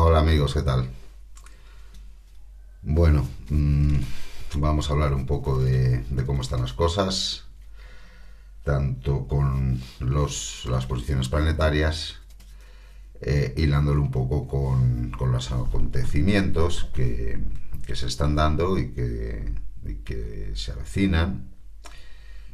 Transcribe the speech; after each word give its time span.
Hola 0.00 0.20
amigos, 0.20 0.54
¿qué 0.54 0.62
tal? 0.62 0.88
Bueno, 2.82 3.28
mm, 3.48 3.96
vamos 4.54 4.88
a 4.88 4.92
hablar 4.92 5.12
un 5.12 5.26
poco 5.26 5.58
de, 5.58 6.04
cómo 6.24 6.42
están 6.42 6.60
las 6.60 6.72
cosas, 6.72 7.46
tanto 8.62 9.26
con 9.26 9.82
los, 9.98 10.66
las 10.66 10.86
posiciones 10.86 11.28
planetarias, 11.28 12.20
eh, 13.22 13.52
hilándolo 13.56 14.00
un 14.00 14.12
poco 14.12 14.46
con, 14.46 15.10
los 15.32 15.50
acontecimientos 15.50 16.88
que, 16.94 17.40
se 17.92 18.06
están 18.06 18.36
dando 18.36 18.78
y 18.78 18.92
que, 18.92 19.52
que 20.04 20.52
se 20.54 20.70
avecinan, 20.70 21.50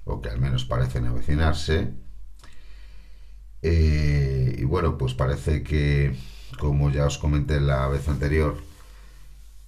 o 0.04 0.22
que 0.22 0.30
al 0.30 0.40
menos 0.40 0.64
parecen 0.64 1.04
avecinarse. 1.04 1.92
Eh, 3.60 4.56
y 4.58 4.64
bueno, 4.64 4.96
pues 4.96 5.12
parece 5.12 5.62
que, 5.62 6.16
como 6.54 6.90
ya 6.90 7.06
os 7.06 7.18
comenté 7.18 7.60
la 7.60 7.86
vez 7.88 8.08
anterior, 8.08 8.56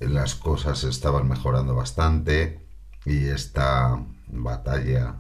las 0.01 0.35
cosas 0.35 0.85
estaban 0.85 1.29
mejorando 1.29 1.75
bastante 1.75 2.61
y 3.05 3.27
esta 3.27 4.05
batalla 4.29 5.17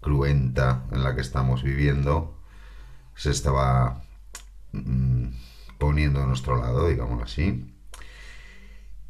cruenta 0.00 0.84
en 0.90 1.04
la 1.04 1.14
que 1.14 1.20
estamos 1.20 1.62
viviendo 1.62 2.38
se 3.14 3.30
estaba 3.30 4.02
mm, 4.72 5.28
poniendo 5.78 6.22
a 6.22 6.26
nuestro 6.26 6.56
lado, 6.56 6.88
digamos 6.88 7.22
así. 7.22 7.68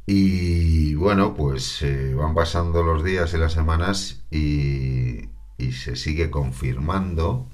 Y 0.07 0.95
bueno, 0.95 1.35
pues 1.35 1.81
eh, 1.83 2.15
van 2.15 2.35
pasando 2.35 2.83
los 2.83 3.05
días 3.05 3.33
y 3.35 3.39
las 3.39 3.53
semanas 3.53 4.25
y, 4.31 5.29
y 5.59 5.73
se 5.73 5.97
sigue 5.97 6.31
confirmando 6.31 7.49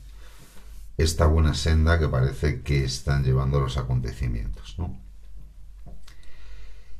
esta 0.98 1.26
buena 1.26 1.54
senda 1.54 1.98
que 1.98 2.08
parece 2.08 2.62
que 2.62 2.84
están 2.84 3.22
llevando 3.24 3.60
los 3.60 3.78
acontecimientos. 3.78 4.76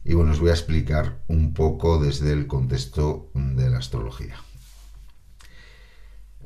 Y 0.04 0.14
bueno, 0.14 0.30
os 0.32 0.40
voy 0.40 0.50
a 0.50 0.54
explicar 0.54 1.18
un 1.26 1.52
poco 1.52 2.02
desde 2.02 2.32
el 2.32 2.46
contexto 2.46 3.30
de 3.34 3.68
la 3.68 3.78
astrología. 3.78 4.36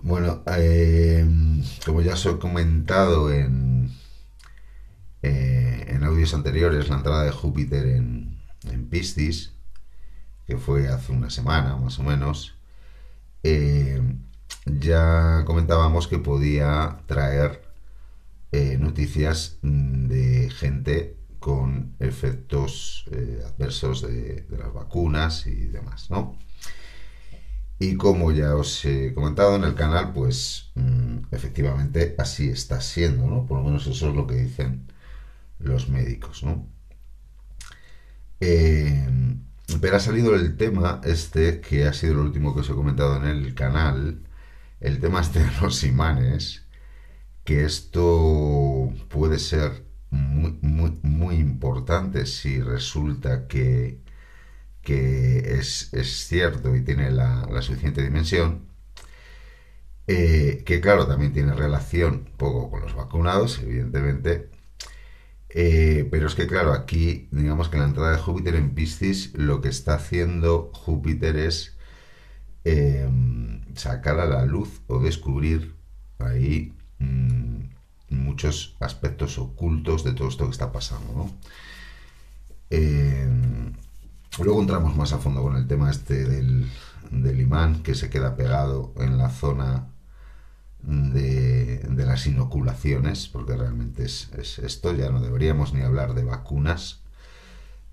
Bueno, 0.03 0.43
eh, 0.47 1.25
como 1.85 2.01
ya 2.01 2.15
os 2.15 2.27
he 2.27 2.39
comentado 2.39 3.31
en, 3.31 3.93
eh, 5.23 5.85
en 5.89 6.03
audios 6.05 6.35
anteriores, 6.35 6.89
la 6.89 6.97
entrada 6.97 7.23
de 7.23 7.31
Júpiter 7.31 7.87
en, 7.87 8.41
en 8.65 8.89
Piscis, 8.89 9.53
que 10.47 10.57
fue 10.57 10.89
hace 10.89 11.13
una 11.13 11.31
semana 11.31 11.77
más 11.77 11.99
o 11.99 12.03
menos, 12.03 12.57
eh, 13.45 14.03
ya 14.67 15.45
comentábamos 15.47 16.09
que 16.09 16.19
podía 16.19 16.99
traer 17.07 17.63
eh, 18.53 18.77
noticias 18.79 19.59
de 19.63 20.51
gente 20.51 21.17
con 21.39 21.97
efectos 21.99 23.07
eh, 23.11 23.43
adversos 23.47 24.03
de, 24.03 24.47
las 24.51 24.73
vacunas 24.73 25.47
y 25.47 25.67
demás, 25.67 26.11
¿no? 26.11 26.39
Y 27.79 27.97
como 27.97 28.31
ya 28.31 28.55
os 28.55 28.85
he 28.85 29.13
comentado 29.13 29.57
en 29.57 29.65
el 29.65 29.75
canal, 29.75 30.13
pues 30.13 30.71
mm, 30.77 31.19
efectivamente 31.33 32.15
así 32.19 32.49
está 32.49 32.81
siendo, 32.81 33.27
¿no? 33.27 33.45
Por 33.47 33.59
lo 33.59 33.65
menos 33.65 33.87
eso 33.89 34.11
es 34.11 34.15
lo 34.15 34.27
que 34.27 34.37
dicen 34.37 34.87
los 35.59 35.89
médicos, 35.89 36.45
¿no? 36.45 36.67
Eh, 38.41 39.09
pero 39.81 39.97
ha 39.97 40.01
salido 40.01 40.35
el 40.35 40.57
tema 40.57 41.01
este, 41.05 41.61
que 41.61 41.87
ha 41.87 41.93
sido 41.93 42.15
lo 42.15 42.23
último 42.23 42.55
que 42.55 42.61
os 42.61 42.71
he 42.71 42.75
comentado 42.75 43.17
en 43.17 43.25
el 43.25 43.55
canal, 43.55 44.23
el 44.83 45.01
tema 45.01 45.21
este 45.21 45.41
de 45.41 45.51
los 45.63 45.85
imanes, 45.85 46.67
que 47.45 47.65
esto 47.65 48.93
puede 49.09 49.39
ser 49.39 49.85
muy, 50.11 50.59
muy, 51.03 51.37
importante 51.37 52.27
si 52.27 52.61
resulta 52.61 53.49
que, 53.49 54.01
que 54.83 55.55
es, 55.59 55.91
cierto 56.29 56.77
y 56.77 56.83
tiene 56.83 57.11
la, 57.11 57.47
suficiente 57.63 58.03
dimensión. 58.03 58.69
Eh, 60.09 60.63
que 60.67 60.81
claro, 60.81 61.07
también 61.07 61.33
tiene 61.33 61.55
relación 61.55 62.29
poco 62.37 62.71
con 62.71 62.83
los 62.83 62.95
vacunados, 62.95 63.61
evidentemente, 63.63 64.51
eh, 65.51 66.09
pero 66.11 66.27
es 66.27 66.35
que 66.35 66.47
claro, 66.47 66.73
aquí 66.73 67.29
digamos 67.31 67.69
que 67.69 67.79
la 67.79 67.85
entrada 67.85 68.13
de 68.13 68.19
Júpiter 68.19 68.57
en 68.57 68.75
Piscis 68.75 69.33
lo 69.35 69.61
que 69.61 69.69
está 69.69 69.95
haciendo 69.95 70.71
Júpiter 70.75 71.37
es 71.37 71.77
Em, 72.65 73.42
sacar 73.75 74.21
a 74.21 74.27
la 74.27 74.45
luz 74.45 74.81
o 74.87 75.01
descubrir 75.01 75.75
ahí 76.19 76.73
mm, 76.99 77.73
muchos 78.11 78.77
aspectos 78.81 79.39
ocultos 79.39 80.05
de 80.05 80.13
todo 80.13 80.29
esto 80.29 80.45
que 80.47 80.53
está 80.53 80.73
pasando. 80.73 81.31
Em, 82.71 83.73
luego 84.39 84.61
entramos 84.61 84.97
más 84.97 85.13
a 85.13 85.19
fondo 85.19 85.43
con 85.43 85.57
el 85.57 85.67
tema 85.67 85.91
este 85.91 86.25
del, 86.25 86.71
imán 87.41 87.83
que 87.83 87.95
se 87.95 88.09
queda 88.09 88.37
pegado 88.37 88.95
en 88.97 89.19
la 89.19 89.31
zona 89.31 89.89
de, 90.83 91.87
las 92.07 92.27
inoculaciones, 92.27 93.29
porque 93.29 93.57
realmente 93.57 94.05
es, 94.05 94.31
esto, 94.59 94.95
ya 94.95 95.11
no 95.11 95.21
deberíamos 95.21 95.75
ni 95.75 95.83
hablar 95.83 96.15
de 96.15 96.25
vacunas. 96.25 97.01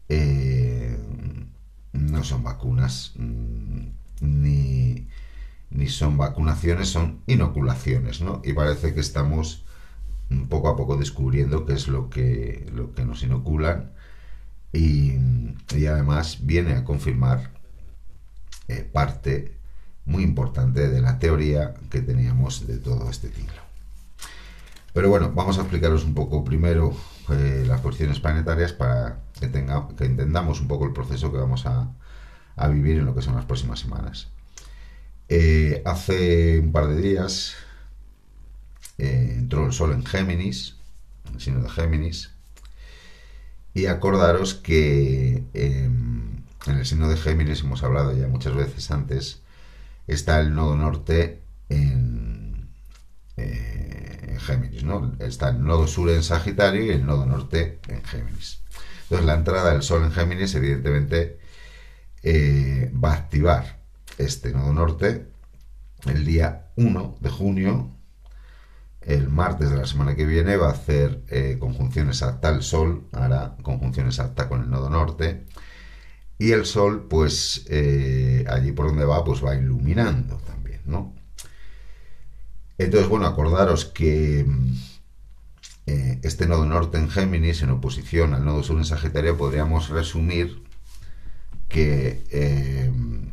Em, 0.08 1.48
no 1.94 2.24
son 2.24 2.44
vacunas. 2.44 3.14
Mm, 3.16 3.90
ni, 5.70 5.88
son 5.88 6.18
vacunaciones, 6.18 6.90
son 6.90 7.22
inoculaciones, 7.28 8.22
¿no? 8.22 8.42
Y 8.44 8.54
parece 8.54 8.94
que 8.94 9.00
estamos 9.00 9.66
poco 10.48 10.70
a 10.70 10.76
poco 10.76 10.98
descubriendo 10.98 11.66
qué 11.66 11.74
es 11.74 11.88
lo 11.88 12.10
que, 12.10 12.70
lo 12.74 12.94
que 12.94 13.06
nos 13.06 13.24
inoculan 13.24 13.92
y, 14.72 15.16
además 15.88 16.40
viene 16.42 16.74
a 16.74 16.84
confirmar 16.84 17.52
eh, 18.68 18.88
parte 18.92 19.58
muy 20.06 20.24
importante 20.24 20.90
de 20.90 21.02
la 21.02 21.20
teoría 21.20 21.74
que 21.90 22.02
teníamos 22.02 22.68
de 22.68 22.78
todo 22.78 23.10
este 23.10 23.30
ciclo. 23.30 23.62
Pero 24.94 25.10
bueno, 25.10 25.32
vamos 25.34 25.58
a 25.58 25.62
explicaros 25.62 26.04
un 26.04 26.14
poco 26.14 26.44
primero 26.44 26.96
eh, 27.30 27.64
las 27.68 27.82
posiciones 27.82 28.20
planetarias 28.20 28.74
para 28.74 29.20
que, 29.40 29.48
tenga, 29.48 29.88
que 29.98 30.06
entendamos 30.06 30.62
un 30.62 30.68
poco 30.68 30.86
el 30.86 30.94
proceso 30.94 31.32
que 31.32 31.38
vamos 31.38 31.66
a, 31.66 31.92
a 32.56 32.68
vivir 32.68 32.98
en 33.00 33.06
lo 33.06 33.16
que 33.16 33.22
son 33.22 33.36
las 33.36 33.46
próximas 33.46 33.80
semanas. 33.80 34.30
Eh, 35.32 35.84
hace 35.86 36.60
un 36.60 36.72
par 36.72 36.88
de 36.88 37.00
días 37.00 37.56
eh, 38.98 39.36
entró 39.38 39.68
el 39.68 39.74
Sol 39.74 39.94
en 39.94 40.04
Géminis, 40.04 40.76
en 41.28 41.36
el 41.36 41.42
signo 41.42 41.62
de 41.62 41.70
Géminis, 41.70 42.32
y 43.76 43.86
acordaros 43.86 44.56
que 44.56 45.44
em, 45.54 46.44
en 46.66 46.78
el 46.78 46.86
signo 46.86 47.08
de 47.10 47.18
Géminis, 47.18 47.62
hemos 47.62 47.84
hablado 47.84 48.18
ya 48.18 48.28
muchas 48.28 48.56
veces 48.56 48.90
antes, 48.90 49.42
está 50.08 50.40
el 50.40 50.56
nodo 50.56 50.76
norte 50.76 51.42
en, 51.70 52.68
eh, 53.38 54.30
en 54.30 54.40
Géminis, 54.40 54.84
¿no? 54.84 55.16
Está 55.20 55.50
el 55.50 55.64
nodo 55.64 55.88
sur 55.88 56.10
en 56.10 56.24
Sagitario 56.24 56.84
y 56.86 56.90
el 56.90 57.06
nodo 57.06 57.28
norte 57.28 57.80
en 57.88 58.04
Géminis. 58.04 58.62
Entonces 59.04 59.26
la 59.28 59.36
entrada 59.36 59.74
del 59.74 59.84
Sol 59.84 60.04
en 60.04 60.12
Géminis, 60.12 60.56
evidentemente, 60.56 61.40
va 62.96 63.12
a 63.12 63.16
activar 63.16 63.79
este 64.20 64.52
nodo 64.52 64.74
norte 64.74 65.28
el 66.06 66.26
día 66.26 66.68
1 66.76 67.18
de 67.20 67.30
junio. 67.30 67.92
El 69.02 69.30
martes 69.30 69.72
de 69.72 69.78
la 69.78 69.88
semana 69.88 70.16
que 70.16 70.26
viene 70.26 70.58
va 70.58 70.68
a 70.68 70.74
hacer 70.74 71.24
eh, 71.30 71.58
conjunción 71.60 72.10
exacta 72.10 72.50
el 72.50 72.62
Sol, 72.62 73.08
hará 73.14 73.56
conjunción 73.64 74.08
exacta 74.08 74.48
con 74.48 74.62
el 74.62 74.70
nodo 74.70 74.90
norte. 74.90 75.46
Y 76.38 76.52
el 76.52 76.66
Sol, 76.66 77.08
pues 77.10 77.66
eh, 77.70 78.46
allí 78.50 78.72
por 78.72 78.88
donde 78.88 79.06
va, 79.06 79.24
pues 79.24 79.44
va 79.44 79.56
iluminando 79.56 80.38
también, 80.46 80.82
¿no? 80.86 81.16
Entonces, 82.78 83.10
bueno, 83.10 83.26
acordaros 83.26 83.86
que 83.86 84.46
este 86.22 86.46
nodo 86.46 86.66
norte 86.66 87.00
en 87.00 87.10
Géminis, 87.10 87.64
en 87.64 87.72
oposición 87.72 88.34
al 88.34 88.46
nodo 88.46 88.62
sur 88.62 88.78
en 88.78 88.86
Sagitario, 88.86 89.38
podríamos 89.38 89.90
resumir 89.90 90.62
que 91.70 92.24
eh, 92.32 92.89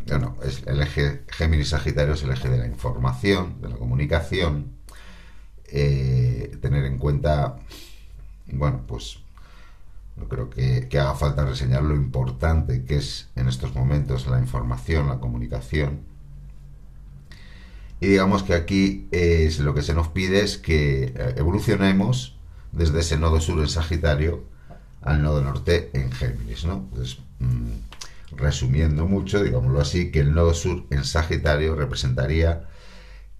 bueno, 0.07 0.37
es 0.45 0.63
el 0.67 0.81
eje 0.81 1.25
Géminis-Sagitario 1.29 2.15
es 2.15 2.23
el 2.23 2.31
eje 2.31 2.49
de 2.49 2.59
la 2.59 2.67
información, 2.67 3.61
de 3.61 3.69
la 3.69 3.77
comunicación, 3.77 4.77
eh, 5.69 6.57
tener 6.61 6.85
en 6.85 6.99
cuenta, 6.99 7.59
bueno, 8.47 8.85
pues 8.87 9.19
no 10.17 10.29
creo 10.29 10.49
que, 10.49 10.89
haga 10.99 11.15
falta 11.15 11.45
reseñar 11.45 11.83
lo 11.83 11.95
importante 11.95 12.85
que 12.85 12.97
es 12.97 13.29
en 13.37 13.49
estos 13.49 13.75
momentos 13.75 14.27
la 14.27 14.39
información, 14.39 15.09
la 15.09 15.19
comunicación. 15.19 16.01
Y 18.01 18.07
digamos 18.07 18.43
que 18.43 18.55
aquí 18.55 19.09
es 19.11 19.59
lo 19.59 19.75
que 19.75 19.83
se 19.83 19.95
nos 19.95 20.09
pide 20.09 20.43
es 20.43 20.59
que 20.59 21.05
eh, 21.05 21.35
evolucionemos 21.37 22.37
desde 22.73 23.01
ese 23.01 23.19
nodo 23.19 23.41
sur 23.41 23.59
en 23.61 23.69
Sagitario 23.69 24.45
al 25.03 25.23
nodo 25.23 25.43
norte 25.43 25.91
en 25.95 26.13
Géminis, 26.13 26.65
¿no? 26.65 26.87
Entonces, 26.91 27.19
mm, 27.39 27.96
resumiendo 28.33 29.07
mucho, 29.07 29.43
digámoslo 29.43 29.81
así, 29.81 30.11
que 30.11 30.21
el 30.21 30.35
nodo 30.35 30.55
sur 30.55 30.87
en 30.91 31.05
Sagitario 31.05 31.75
representaría, 31.75 32.69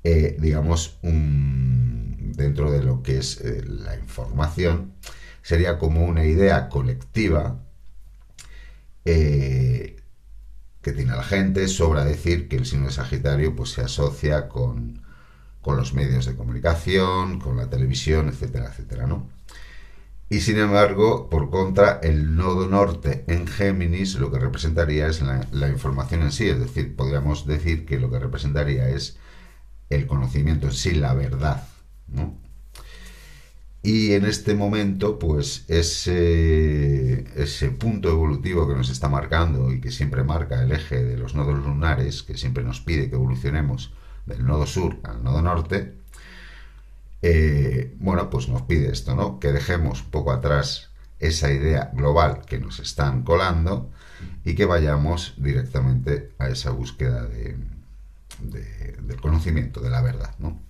eh, 0.05 0.37
digamos, 0.39 0.99
un, 1.03 2.33
dentro 2.37 2.71
de 2.71 2.83
lo 2.83 3.03
que 3.03 3.19
es 3.19 3.41
eh, 3.41 3.65
la 3.67 3.97
información, 3.97 4.95
sería 5.43 5.79
como 5.79 6.05
una 6.05 6.25
idea 6.25 6.69
colectiva 6.69 7.63
eh, 9.05 9.97
que 10.83 10.93
tiene 10.93 11.17
la 11.17 11.23
gente, 11.25 11.69
sobra 11.69 12.05
decir 12.05 12.49
que 12.49 12.57
el 12.57 12.67
signo 12.67 12.87
de 12.87 12.93
Sagitario 12.93 13.55
pues, 13.57 13.71
se 13.71 13.83
asocia 13.83 14.49
con, 14.49 15.03
con 15.63 15.77
los 15.77 15.95
medios 15.95 16.27
de 16.27 16.37
comunicación, 16.37 17.41
con 17.41 17.57
la 17.57 17.69
televisión, 17.69 18.29
etcétera, 18.29 18.67
etcétera, 18.71 19.07
¿no? 19.07 19.29
Y 20.29 20.41
sin 20.41 20.59
embargo, 20.59 21.31
por 21.31 21.51
contra, 21.51 22.01
el 22.03 22.35
nodo 22.35 22.67
norte 22.67 23.25
en 23.29 23.47
Géminis 23.47 24.17
lo 24.17 24.33
que 24.33 24.41
representaría 24.41 25.07
es 25.07 25.23
la, 25.23 25.69
información 25.69 26.23
en 26.23 26.33
sí, 26.33 26.49
es 26.49 26.59
decir, 26.59 26.97
podríamos 26.97 27.47
decir 27.47 27.87
que 27.87 28.01
lo 28.01 28.11
que 28.11 28.19
representaría 28.19 28.89
es 28.89 29.19
el 29.89 30.07
conocimiento 30.09 30.67
en 30.67 30.73
sí, 30.73 30.93
la 30.93 31.15
verdad. 31.15 31.69
¿no? 32.09 32.37
Y 33.85 34.15
en 34.15 34.25
este 34.25 34.57
momento, 34.57 35.17
pues 35.21 35.65
ese, 35.69 37.25
ese 37.41 37.71
punto 37.71 38.11
evolutivo 38.11 38.67
que 38.67 38.75
nos 38.75 38.91
está 38.91 39.09
marcando 39.09 39.73
y 39.73 39.81
que 39.81 39.93
siempre 39.93 40.25
marca 40.25 40.61
el 40.61 40.73
eje 40.73 41.05
de 41.05 41.17
los 41.17 41.37
nodos 41.37 41.65
lunares, 41.65 42.25
que 42.25 42.37
siempre 42.37 42.65
nos 42.65 42.81
pide 42.81 43.09
que 43.09 43.15
evolucionemos 43.15 43.93
del 44.27 44.45
nodo 44.45 44.67
sur 44.67 44.99
al 45.05 45.23
nodo 45.23 45.41
norte, 45.41 45.95
eh, 47.29 47.97
bueno, 47.99 48.31
pues 48.31 48.49
nos 48.49 48.63
pide 48.63 48.93
esto, 48.93 49.17
¿no? 49.17 49.41
Que 49.41 49.51
dejemos 49.51 50.03
poco 50.03 50.31
atrás 50.31 50.91
esa 51.19 51.51
idea 51.51 51.91
global 51.93 52.43
que 52.47 52.61
nos 52.61 52.79
están 52.79 53.25
colando 53.25 53.91
y 54.45 54.55
que 54.55 54.65
vayamos 54.65 55.35
directamente 55.37 56.35
a 56.39 56.49
esa 56.49 56.71
búsqueda 56.71 57.25
de, 57.25 57.57
del 58.39 59.21
conocimiento, 59.21 59.81
de 59.81 59.91
la 59.91 60.03
verdad, 60.03 60.37
¿no? 60.39 60.63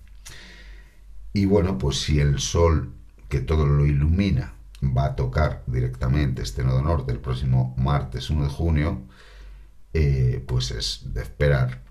Y 1.31 1.45
bueno, 1.45 1.77
pues 1.77 2.01
si 2.01 2.19
el 2.19 2.39
Sol, 2.39 2.91
que 3.29 3.39
todo 3.39 3.67
lo 3.67 3.85
ilumina, 3.85 4.55
va 4.81 5.05
a 5.05 5.15
tocar 5.15 5.63
directamente 5.67 6.41
este 6.41 6.63
nodo 6.63 6.81
norte 6.81 7.11
el 7.11 7.19
próximo 7.19 7.75
martes 7.77 8.31
1 8.31 8.45
de 8.45 8.49
junio, 8.49 9.03
eh, 9.93 10.43
pues 10.47 10.71
es 10.71 11.13
de 11.13 11.21
esperar 11.21 11.83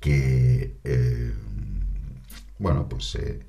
que 0.00 0.78
eh, 0.84 1.34
bueno, 2.58 2.88
pues 2.88 3.14
eh, 3.14 3.40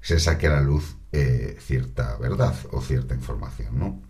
se 0.00 0.18
saque 0.18 0.46
a 0.46 0.50
la 0.50 0.60
luz 0.60 0.96
eh, 1.12 1.56
cierta 1.60 2.16
verdad 2.16 2.54
o 2.72 2.80
cierta 2.80 3.14
información, 3.14 3.78
¿no? 3.78 4.00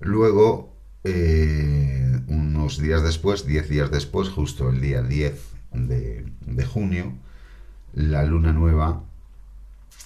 Luego, 0.00 0.76
eh, 1.04 2.20
unos 2.26 2.78
días 2.78 3.02
después, 3.02 3.46
10 3.46 3.68
días 3.68 3.90
después, 3.90 4.28
justo 4.28 4.70
el 4.70 4.80
día 4.80 5.02
10 5.02 5.40
de, 5.72 6.64
junio, 6.66 7.14
la 7.94 8.24
luna 8.24 8.52
nueva, 8.52 9.04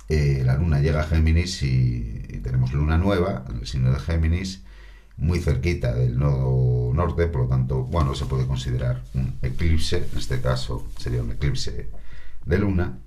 la 0.08 0.56
luna 0.56 0.81
llega 0.81 1.00
a 1.00 1.04
Géminis 1.04 1.62
y, 1.62 2.25
y, 2.28 2.38
tenemos 2.38 2.72
luna 2.72 2.98
nueva 2.98 3.44
en 3.48 3.58
el 3.58 3.66
signo 3.66 3.90
de 3.90 3.98
Géminis, 3.98 4.62
muy 5.16 5.40
cerquita 5.40 5.94
del 5.94 6.19
nodo 6.19 6.93
norte, 6.93 7.26
por 7.26 7.43
lo 7.43 7.48
tanto, 7.48 7.84
bueno, 7.84 8.14
se 8.14 8.26
puede 8.26 8.46
considerar 8.46 9.02
un 9.14 9.38
eclipse, 9.43 10.08
en 10.12 10.19
este 10.19 10.40
caso 10.40 10.87
sería 10.98 11.22
un 11.22 11.32
eclipse 11.32 11.90
de 12.44 12.58
luna. 12.58 12.98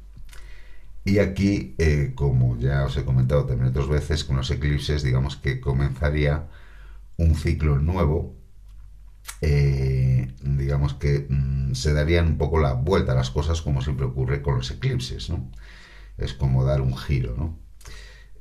Y 1.10 1.18
aquí, 1.18 1.74
eh, 1.80 2.12
como 2.14 2.56
ya 2.60 2.86
os 2.86 2.96
he 2.96 3.04
comentado 3.04 3.46
también 3.46 3.70
otras 3.70 3.88
veces, 3.88 4.24
con 4.24 4.36
los 4.38 4.52
eclipses, 4.52 5.02
digamos 5.02 5.38
que 5.38 5.60
comenzaría 5.60 6.46
un 7.18 7.34
ciclo 7.34 7.80
nuevo. 7.80 8.36
Eh, 9.42 10.32
digamos 10.44 10.94
que 10.94 11.26
mm, 11.28 11.74
se 11.74 11.94
darían 11.94 12.28
un 12.28 12.38
poco 12.38 12.60
la 12.60 12.74
vuelta 12.74 13.14
a 13.14 13.16
las 13.16 13.32
cosas 13.32 13.64
como 13.64 13.82
siempre 13.82 14.06
ocurre 14.06 14.44
con 14.44 14.58
los 14.58 14.70
eclipses, 14.70 15.32
¿no? 15.32 15.50
Es 16.20 16.34
como 16.36 16.64
dar 16.64 16.80
un 16.80 16.96
giro, 16.96 17.34
¿no? 17.36 17.58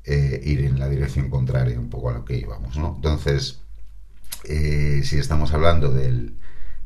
Eh, 0.04 0.42
ir 0.44 0.60
en 0.60 0.78
la 0.78 0.90
dirección 0.90 1.30
contraria 1.30 1.80
un 1.80 1.88
poco 1.88 2.10
a 2.10 2.12
lo 2.12 2.26
que 2.26 2.36
íbamos, 2.36 2.76
¿no? 2.76 2.96
Entonces, 2.96 3.62
si 4.44 5.18
estamos 5.18 5.54
hablando 5.54 5.90
del, 5.90 6.36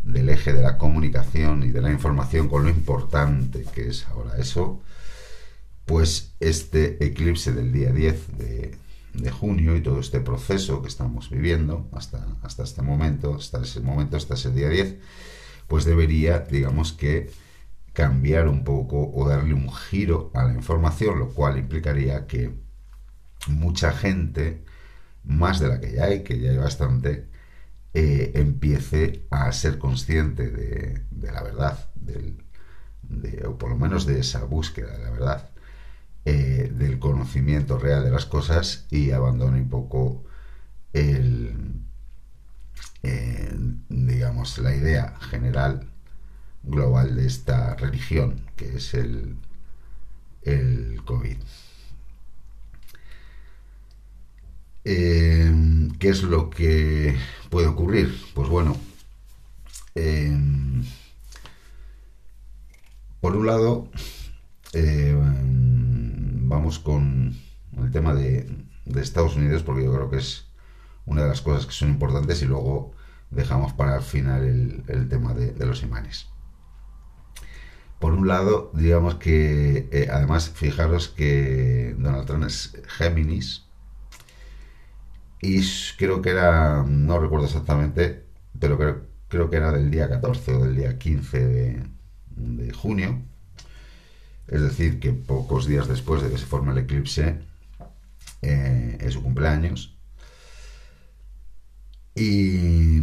del 0.05 0.29
eje 0.29 0.53
de 0.53 0.63
la 0.63 0.79
comunicación 0.79 1.65
y 1.65 1.71
de 1.73 1.81
la 1.81 1.91
información 1.91 2.49
con 2.49 2.63
lo 2.63 2.71
importante 2.71 3.65
que 3.75 3.89
es 3.89 4.07
ahora 4.07 4.39
eso, 4.39 4.81
pues 5.87 6.35
este 6.41 7.05
eclipse 7.05 7.53
del 7.53 7.73
día 7.73 7.93
10 7.93 8.39
de, 8.39 8.79
junio 9.31 9.77
y 9.77 9.83
todo 9.83 10.01
este 10.01 10.21
proceso 10.21 10.81
que 10.81 10.89
estamos 10.89 11.29
viviendo 11.29 11.89
hasta, 11.93 12.27
hasta 12.43 12.63
este 12.63 12.83
momento, 12.83 13.35
hasta 13.35 13.63
ese 13.63 13.81
momento, 13.81 14.17
hasta 14.17 14.35
ese 14.35 14.51
día 14.51 14.69
10, 14.69 14.97
pues 15.69 15.85
debería, 15.85 16.41
digamos 16.41 16.93
que, 16.93 17.31
cambiar 17.93 18.49
un 18.49 18.65
poco 18.65 19.13
o 19.15 19.29
darle 19.29 19.55
un 19.55 19.71
giro 19.73 20.31
a 20.35 20.45
la 20.45 20.55
información, 20.55 21.19
lo 21.19 21.31
cual 21.31 21.59
implicaría 21.59 22.27
que 22.27 22.55
mucha 23.49 23.93
gente, 23.93 24.65
más 25.25 25.61
de 25.61 25.69
la 25.69 25.81
que 25.81 25.93
ya 25.93 26.05
hay, 26.05 26.23
que 26.23 26.39
ya 26.41 26.51
hay 26.51 26.57
bastante, 26.57 27.29
eh, 27.95 28.33
empiece 28.35 29.27
a 29.31 29.53
ser 29.53 29.79
consciente 29.79 30.51
de, 30.51 31.03
la 31.33 31.43
verdad, 31.43 31.91
o 33.47 33.59
por 33.59 33.71
lo 33.71 33.77
menos 33.77 34.07
de 34.07 34.21
esa 34.21 34.45
búsqueda 34.45 34.97
de 34.97 35.05
la 35.05 35.11
verdad, 35.11 35.51
eh, 36.25 36.73
del 36.75 36.99
conocimiento 36.99 37.79
real 37.79 38.05
de 38.05 38.11
las 38.11 38.27
cosas 38.27 38.87
y 38.91 39.11
abandone 39.11 39.61
un 39.61 39.69
poco 39.69 40.25
el, 40.93 41.55
eh, 43.03 43.55
digamos, 43.89 44.59
la 44.59 44.75
idea 44.75 45.17
general 45.21 45.89
global 46.63 47.17
de 47.17 47.27
esta 47.27 47.75
religión, 47.75 48.41
que 48.57 48.77
es 48.77 48.95
el, 48.95 49.37
el 50.43 51.03
COVID. 51.05 51.39
¿Qué 56.03 56.09
es 56.09 56.25
lo 56.25 56.51
que 56.51 57.17
puede 57.49 57.69
ocurrir? 57.69 58.13
Pues 58.35 58.49
bueno, 58.49 58.77
em, 59.95 60.85
por 63.21 63.37
un 63.37 63.47
lado, 63.47 63.89
eh, 64.73 65.17
vamos 66.53 66.79
con 66.79 67.37
el 67.77 67.91
tema 67.91 68.15
de, 68.15 68.67
Estados 68.97 69.37
Unidos, 69.37 69.63
porque 69.63 69.85
yo 69.85 69.93
creo 69.93 70.11
que 70.11 70.19
es 70.19 70.47
una 71.07 71.23
de 71.23 71.29
las 71.29 71.41
cosas 71.41 71.67
que 71.67 71.73
son 71.73 71.91
importantes 71.91 72.43
y 72.43 72.47
luego 72.47 72.93
dejamos 73.31 73.73
para 73.73 73.97
el 73.97 74.03
final 74.03 74.83
el, 74.87 75.09
tema 75.09 75.35
de, 75.35 75.67
los 75.67 75.83
imanes. 75.83 76.29
Por 77.99 78.13
un 78.15 78.27
lado, 78.29 78.71
digamos 78.75 79.15
que, 79.17 79.89
eh, 79.93 80.09
además, 80.11 80.51
fijaros 80.51 81.09
que 81.09 81.95
Donald 81.99 82.27
Trump 82.27 82.45
es 82.45 82.77
Géminis, 82.89 83.67
y 85.41 85.61
creo 85.99 86.23
que 86.23 86.31
era, 86.31 86.85
no 86.87 87.19
recuerdo 87.19 87.47
exactamente, 87.47 88.25
pero 88.59 88.79
creo, 88.79 89.03
creo 89.27 89.51
que 89.51 89.57
era 89.57 89.73
del 89.73 89.91
día 89.91 90.09
14 90.09 90.55
o 90.55 90.65
del 90.65 90.77
día 90.77 90.99
15 90.99 91.85
de, 92.37 92.73
junio. 92.73 93.23
Es 94.49 94.61
decir, 94.61 95.01
que 95.01 95.13
pocos 95.13 95.67
días 95.67 95.89
después 95.89 96.23
de 96.23 96.31
que 96.31 96.39
se 96.39 96.47
forme 96.47 96.73
el 96.73 96.79
eclipse 96.79 97.41
eh, 98.43 98.99
es 99.01 99.15
su 99.15 99.23
cumpleaños. 99.23 99.97
Y 102.15 103.01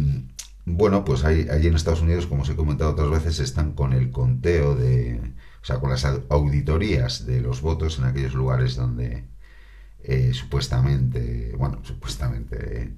bueno, 0.64 1.04
pues 1.04 1.24
ahí, 1.24 1.46
en 1.50 1.74
Estados 1.74 2.02
Unidos, 2.02 2.26
como 2.26 2.42
os 2.42 2.48
he 2.48 2.56
comentado 2.56 2.90
otras 2.92 3.10
veces, 3.10 3.40
están 3.40 3.72
con 3.72 3.92
el 3.92 4.10
conteo 4.12 4.76
de, 4.76 5.20
o 5.62 5.64
sea, 5.64 5.80
con 5.80 5.90
las 5.90 6.04
auditorías 6.04 7.26
de 7.26 7.40
los 7.40 7.60
votos 7.60 7.98
en 7.98 8.04
aquellos 8.04 8.34
lugares 8.34 8.76
donde, 8.76 9.24
eh, 10.04 10.32
supuestamente, 10.34 11.54
bueno, 11.58 11.80
supuestamente 11.84 12.94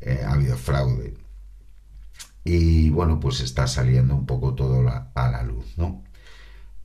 eh, 0.00 0.22
ha 0.26 0.32
habido 0.32 0.56
fraude. 0.56 1.14
Y 2.44 2.90
bueno, 2.90 3.20
pues 3.20 3.40
está 3.40 3.66
saliendo 3.66 4.14
un 4.14 4.26
poco 4.26 4.54
todo 4.54 4.88
a 5.14 5.30
la 5.30 5.42
luz, 5.42 5.76
¿no? 5.76 6.02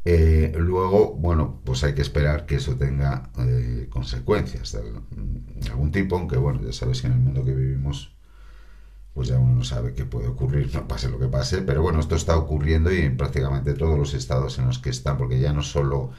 Eh, 0.06 0.54
luego, 0.58 1.14
bueno, 1.16 1.62
pues 1.64 1.84
hay 1.84 1.94
que 1.94 2.02
esperar 2.02 2.46
que 2.46 2.56
eso 2.56 2.76
tenga 2.76 3.30
consecuencias 3.90 4.74
de, 4.74 5.70
algún 5.70 5.92
tipo, 5.92 6.18
aunque 6.18 6.38
bueno, 6.38 6.62
ya 6.62 6.74
sabes 6.74 7.02
que 7.02 7.08
en 7.08 7.14
el 7.14 7.20
mundo 7.20 7.46
que 7.46 7.54
vivimos, 7.54 8.14
pues 9.14 9.30
ya 9.30 9.40
uno 9.40 9.56
no 9.56 9.64
sabe 9.64 9.94
qué 9.94 10.06
puede 10.06 10.28
ocurrir, 10.28 10.74
no 10.74 10.88
pase 10.88 11.10
lo 11.10 11.20
que 11.20 11.28
pase, 11.28 11.62
pero 11.62 11.82
bueno, 11.82 12.00
esto 12.00 12.16
está 12.16 12.38
ocurriendo 12.38 12.92
y 12.92 13.00
en 13.02 13.16
prácticamente 13.18 13.74
todos 13.74 13.98
los 13.98 14.14
estados 14.14 14.60
en 14.60 14.68
los 14.68 14.80
que 14.80 14.90
están, 14.90 15.18
porque 15.18 15.40
ya 15.40 15.54
no 15.54 15.62
solo 15.62 16.12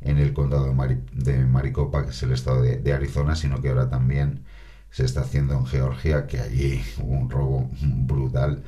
en 0.00 0.18
el 0.18 0.32
condado 0.32 0.66
de, 1.12 1.44
Maricopa, 1.44 2.04
que 2.04 2.10
es 2.10 2.22
el 2.22 2.32
estado 2.32 2.62
de, 2.62 2.92
Arizona, 2.92 3.36
sino 3.36 3.60
que 3.60 3.68
ahora 3.68 3.88
también 3.88 4.44
se 4.90 5.04
está 5.04 5.20
haciendo 5.22 5.54
en 5.54 5.66
Georgia, 5.66 6.26
que 6.26 6.40
allí 6.40 6.82
hubo 7.00 7.14
un 7.14 7.30
robo 7.30 7.70
brutal. 7.82 8.64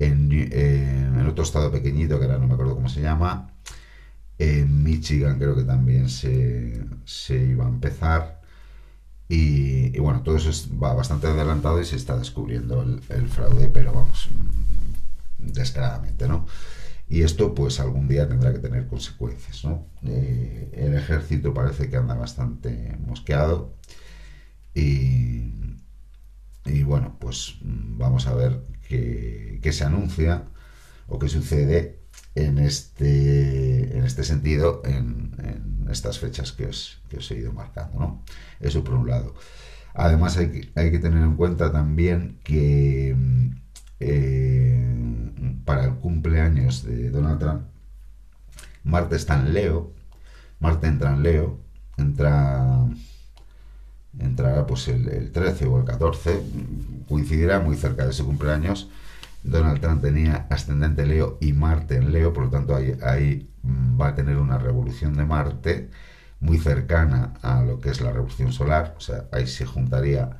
En, 0.00 0.30
en 0.32 1.26
otro 1.26 1.42
estado 1.42 1.72
pequeñito, 1.72 2.18
que 2.20 2.26
ahora 2.26 2.38
no 2.38 2.46
me 2.46 2.54
acuerdo 2.54 2.76
cómo 2.76 2.88
se 2.88 3.00
llama, 3.00 3.52
en 4.38 4.82
Michigan 4.84 5.38
creo 5.38 5.56
que 5.56 5.64
también 5.64 6.08
se, 6.08 6.86
iba 7.28 7.66
a 7.66 7.68
empezar. 7.68 8.40
Y, 9.28 9.98
bueno, 9.98 10.22
todo 10.22 10.36
eso 10.36 10.50
va 10.82 10.94
bastante 10.94 11.26
adelantado 11.26 11.80
y 11.80 11.84
se 11.84 11.96
está 11.96 12.16
descubriendo 12.16 12.82
el, 12.82 13.28
fraude, 13.28 13.68
pero 13.68 13.92
vamos, 13.92 14.28
descaradamente, 15.38 16.28
¿no? 16.28 16.46
Y 17.10 17.22
esto 17.22 17.54
pues 17.54 17.80
algún 17.80 18.08
día 18.08 18.28
tendrá 18.28 18.52
que 18.52 18.58
tener 18.58 18.86
consecuencias. 18.86 19.64
¿no? 19.64 19.86
Eh, 20.04 20.70
el 20.74 20.94
ejército 20.94 21.54
parece 21.54 21.88
que 21.88 21.96
anda 21.96 22.14
bastante 22.14 22.96
mosqueado 23.06 23.74
Y, 24.74 25.52
y 26.66 26.82
bueno, 26.84 27.16
pues 27.18 27.56
vamos 27.62 28.26
a 28.26 28.34
ver 28.34 28.62
qué, 28.88 29.58
qué 29.62 29.72
se 29.72 29.84
anuncia 29.84 30.44
o 31.06 31.18
qué 31.18 31.28
sucede 31.28 31.98
en 32.34 32.58
este, 32.58 33.67
en 33.92 34.04
este 34.04 34.24
sentido 34.24 34.82
en, 34.84 35.36
estas 35.90 36.18
fechas 36.18 36.52
que 36.52 36.66
os, 36.66 37.00
que 37.08 37.16
os, 37.16 37.30
he 37.30 37.38
ido 37.38 37.52
marcando. 37.52 37.98
¿no? 37.98 38.22
Eso 38.60 38.84
por 38.84 38.94
un 38.94 39.08
lado. 39.08 39.34
Además 39.94 40.36
hay 40.36 40.50
que, 40.50 40.70
hay 40.74 40.90
que 40.90 40.98
tener 40.98 41.22
en 41.22 41.34
cuenta 41.34 41.72
también 41.72 42.38
que 42.44 43.16
eh, 44.00 45.60
para 45.64 45.84
el 45.84 45.94
cumpleaños 45.94 46.84
de 46.84 47.10
Donald 47.10 47.38
Trump, 47.38 47.62
Marte 48.84 49.16
está 49.16 49.34
en 49.34 49.54
Leo, 49.54 49.92
Marte 50.60 50.86
entra 50.86 51.14
en 51.14 51.22
Leo, 51.22 51.58
entra 51.96 52.86
entrará 54.18 54.66
pues 54.66 54.88
el, 54.88 55.08
el 55.08 55.32
13 55.32 55.66
o 55.66 55.78
el 55.78 55.84
14, 55.84 56.42
coincidirá 57.08 57.60
muy 57.60 57.76
cerca 57.76 58.04
de 58.04 58.10
ese 58.10 58.24
cumpleaños 58.24 58.88
Donald 59.42 59.80
Trump 59.80 60.02
tenía 60.02 60.46
ascendente 60.50 61.06
Leo 61.06 61.38
y 61.40 61.52
Marte 61.52 61.96
en 61.96 62.12
Leo, 62.12 62.32
por 62.32 62.44
lo 62.44 62.50
tanto 62.50 62.74
ahí, 62.76 63.50
mm, 63.62 64.00
va 64.00 64.08
a 64.08 64.14
tener 64.14 64.36
una 64.38 64.58
revolución 64.58 65.14
de 65.14 65.24
Marte 65.24 65.90
muy 66.40 66.58
cercana 66.58 67.34
a 67.42 67.62
lo 67.62 67.80
que 67.80 67.90
es 67.90 68.00
la 68.00 68.12
revolución 68.12 68.52
solar, 68.52 68.94
o 68.96 69.00
sea, 69.00 69.28
ahí 69.32 69.46
se 69.46 69.66
juntaría 69.66 70.38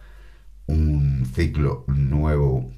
un 0.67 1.27
ciclo 1.27 1.85
nuevo 1.89 2.71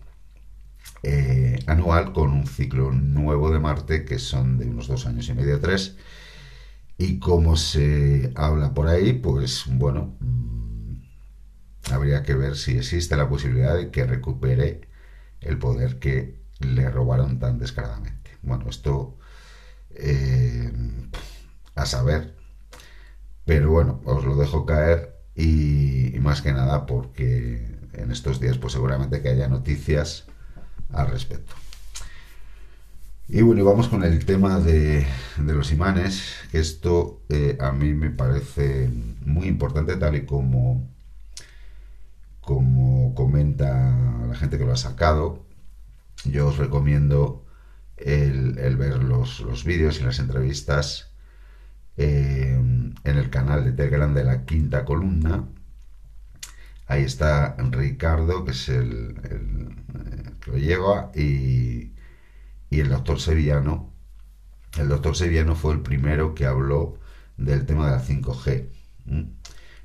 eh, 1.03 1.59
anual 1.67 2.12
con 2.12 2.31
un 2.33 2.47
ciclo 2.47 2.93
nuevo 2.93 3.50
de 3.50 3.59
Marte 3.59 4.05
que 4.05 4.19
son 4.19 4.59
de 4.59 4.67
unos 4.67 4.87
dos 4.89 5.07
años 5.07 5.29
y 5.29 5.35
medio, 5.35 5.61
tres. 5.61 5.97
Y 6.99 7.19
como 7.19 7.57
se 7.57 8.33
habla 8.37 8.75
por 8.75 8.89
ahí, 8.89 9.15
pues 9.15 9.65
bueno, 9.67 10.17
mm, 10.21 10.95
habría 11.93 12.23
que 12.23 12.35
ver 12.35 12.57
si 12.57 12.77
existe 12.77 13.17
la 13.17 13.29
posibilidad 13.29 13.77
de 13.77 13.91
que 13.91 14.05
recupere 14.05 14.89
el 15.40 15.59
poder 15.59 15.99
que 15.99 16.40
le 16.59 16.90
robaron 16.90 17.38
tan 17.38 17.59
descaradamente. 17.59 18.30
Bueno, 18.42 18.68
esto 18.68 19.18
eh, 19.90 20.73
a 21.75 21.87
saber, 21.87 22.37
pero 23.44 23.70
bueno, 23.70 24.00
os 24.04 24.25
lo 24.25 24.37
dejo 24.37 24.66
caer 24.66 25.16
y, 25.35 26.18
más 26.20 26.42
que 26.42 26.52
nada 26.52 26.87
porque 26.87 27.78
en 27.94 28.11
estos 28.11 28.40
días 28.40 28.59
pues 28.59 28.75
seguramente 28.75 29.23
que 29.23 29.30
haya 29.30 29.49
noticias 29.49 30.26
al 30.92 31.11
respecto. 31.11 31.54
Y 33.28 33.42
bueno, 33.42 33.64
vamos 33.64 33.88
con 33.88 34.02
el 34.02 34.25
tema 34.25 34.59
de, 34.59 35.06
los 35.38 35.73
imanes, 35.73 36.35
que 36.50 36.59
esto 36.59 37.23
eh, 37.28 37.56
a 37.61 37.70
mí 37.70 37.94
me 37.94 38.11
parece 38.11 38.90
muy 39.25 39.47
importante 39.47 39.97
tal 39.97 40.16
y 40.16 40.26
como 40.26 40.88
como 42.50 43.14
comenta 43.14 43.97
la 44.26 44.35
gente 44.35 44.59
que 44.59 44.64
lo 44.64 44.73
ha 44.73 44.76
sacado, 44.76 45.47
yo 46.25 46.49
os 46.49 46.59
recomiendo 46.59 47.47
el, 47.97 48.76
ver 48.76 49.04
los, 49.04 49.64
vídeos 49.64 50.00
y 50.00 50.02
las 50.02 50.19
entrevistas 50.19 51.12
eh, 51.97 52.59
en 52.59 53.16
el 53.16 53.30
canal 53.30 53.64
de 53.64 53.71
Telegram 53.71 54.12
de 54.12 54.25
la 54.25 54.47
quinta 54.47 54.85
columna. 54.85 55.45
Ahí 56.88 57.04
está 57.04 57.54
Ricardo, 57.57 58.45
que 58.45 58.50
es 58.50 58.69
el, 58.69 59.14
que 60.40 60.50
lo 60.50 60.59
lleva, 60.59 61.12
y, 61.14 61.92
y 62.69 62.80
el 62.80 62.88
doctor 62.88 63.21
Sevillano. 63.21 63.92
El 64.76 64.88
doctor 64.88 65.14
Sevillano 65.14 65.54
fue 65.54 65.75
el 65.75 65.83
primero 65.83 66.35
que 66.35 66.47
habló 66.47 66.99
del 67.37 67.64
tema 67.64 67.87
de 67.87 67.92
la 67.92 68.02
5G. 68.02 68.66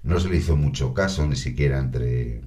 No 0.01 0.19
se 0.19 0.29
le 0.29 0.38
hizo 0.38 0.55
mucho 0.55 0.95
caso, 0.95 1.27
ni 1.27 1.36
siquiera 1.36 1.77
entre, 1.77 2.41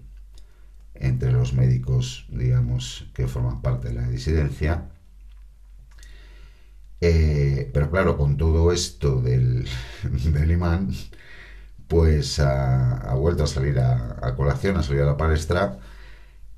entre 1.00 1.32
los 1.32 1.52
médicos, 1.54 2.26
digamos, 2.30 3.06
que 3.14 3.28
forman 3.28 3.62
parte 3.62 3.88
de 3.88 3.94
la 3.94 4.08
disidencia. 4.08 4.88
Eh, 7.00 7.70
pero 7.72 7.90
claro, 7.90 8.16
con 8.16 8.36
todo 8.36 8.72
esto 8.72 9.20
del, 9.22 9.68
del 10.02 10.50
imán, 10.50 10.90
pues 11.88 12.38
ha, 12.40 13.14
vuelto 13.14 13.44
a 13.44 13.46
salir 13.46 13.78
a, 13.80 14.34
colación, 14.36 14.76
ha 14.76 14.82
salido 14.82 15.04
a 15.04 15.12
la 15.12 15.16
palestra 15.16 15.78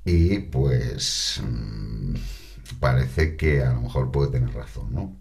y 0.05 0.39
pues 0.39 1.41
mm, 1.43 2.15
parece 2.79 3.37
que 3.37 3.63
a 3.63 3.73
lo 3.73 3.81
mejor 3.81 4.11
puede 4.11 4.31
tener 4.31 4.53
razón, 4.53 4.93
¿no? 4.93 5.17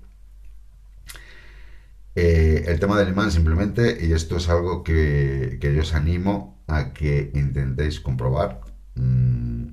Eh, 2.17 2.65
el 2.67 2.81
tema 2.81 2.99
del 2.99 3.11
imán 3.11 3.31
simplemente, 3.31 3.99
y 4.05 4.13
esto 4.13 4.37
es 4.37 4.49
algo 4.49 4.83
que, 4.83 5.59
que 5.61 5.75
yo 5.75 5.83
os 5.83 5.95
animo 5.95 6.61
a 6.67 6.93
que 6.93 7.31
intentéis 7.35 8.01
comprobar, 8.01 8.61
Mm, 8.95 9.69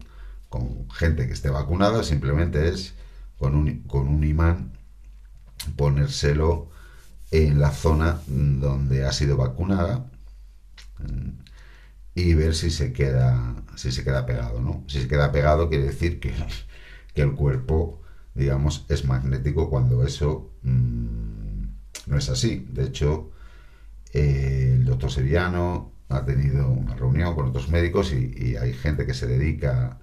con 0.49 0.89
gente 0.91 1.27
que 1.27 1.33
esté 1.33 1.49
vacunada, 1.49 2.03
simplemente 2.03 2.69
es 2.69 2.93
con 3.37 3.55
un, 3.55 3.83
con 3.83 4.07
un 4.07 4.23
imán 4.23 4.73
ponérselo 5.75 6.69
en 7.31 7.59
la 7.59 7.71
zona 7.71 8.21
donde 8.27 9.05
ha 9.05 9.11
sido 9.11 9.37
vacunada 9.37 10.09
mm, 10.99 11.29
y 12.15 12.33
ver 12.33 12.55
si 12.55 12.71
se 12.71 12.93
queda 12.93 13.55
si 13.75 13.91
se 13.91 14.03
queda 14.03 14.25
pegado 14.25 14.61
no 14.61 14.83
si 14.87 15.01
se 15.01 15.07
queda 15.07 15.31
pegado 15.31 15.69
quiere 15.69 15.85
decir 15.85 16.19
que, 16.19 16.33
que 17.13 17.21
el 17.21 17.33
cuerpo 17.33 18.01
digamos 18.33 18.85
es 18.89 19.05
magnético 19.05 19.69
cuando 19.69 20.05
eso 20.05 20.51
mm, 20.63 21.37
no 22.07 22.17
es 22.17 22.29
así. 22.29 22.65
De 22.71 22.85
hecho 22.85 23.31
eh, 24.13 24.73
el 24.75 24.85
doctor 24.85 25.11
Sevillano 25.11 25.91
ha 26.09 26.23
tenido 26.25 26.69
una 26.69 26.95
reunión 26.95 27.35
con 27.35 27.47
otros 27.47 27.69
médicos 27.69 28.13
y, 28.13 28.55
hay 28.57 28.73
gente 28.73 29.05
que 29.05 29.13
se 29.13 29.27
dedica 29.27 29.99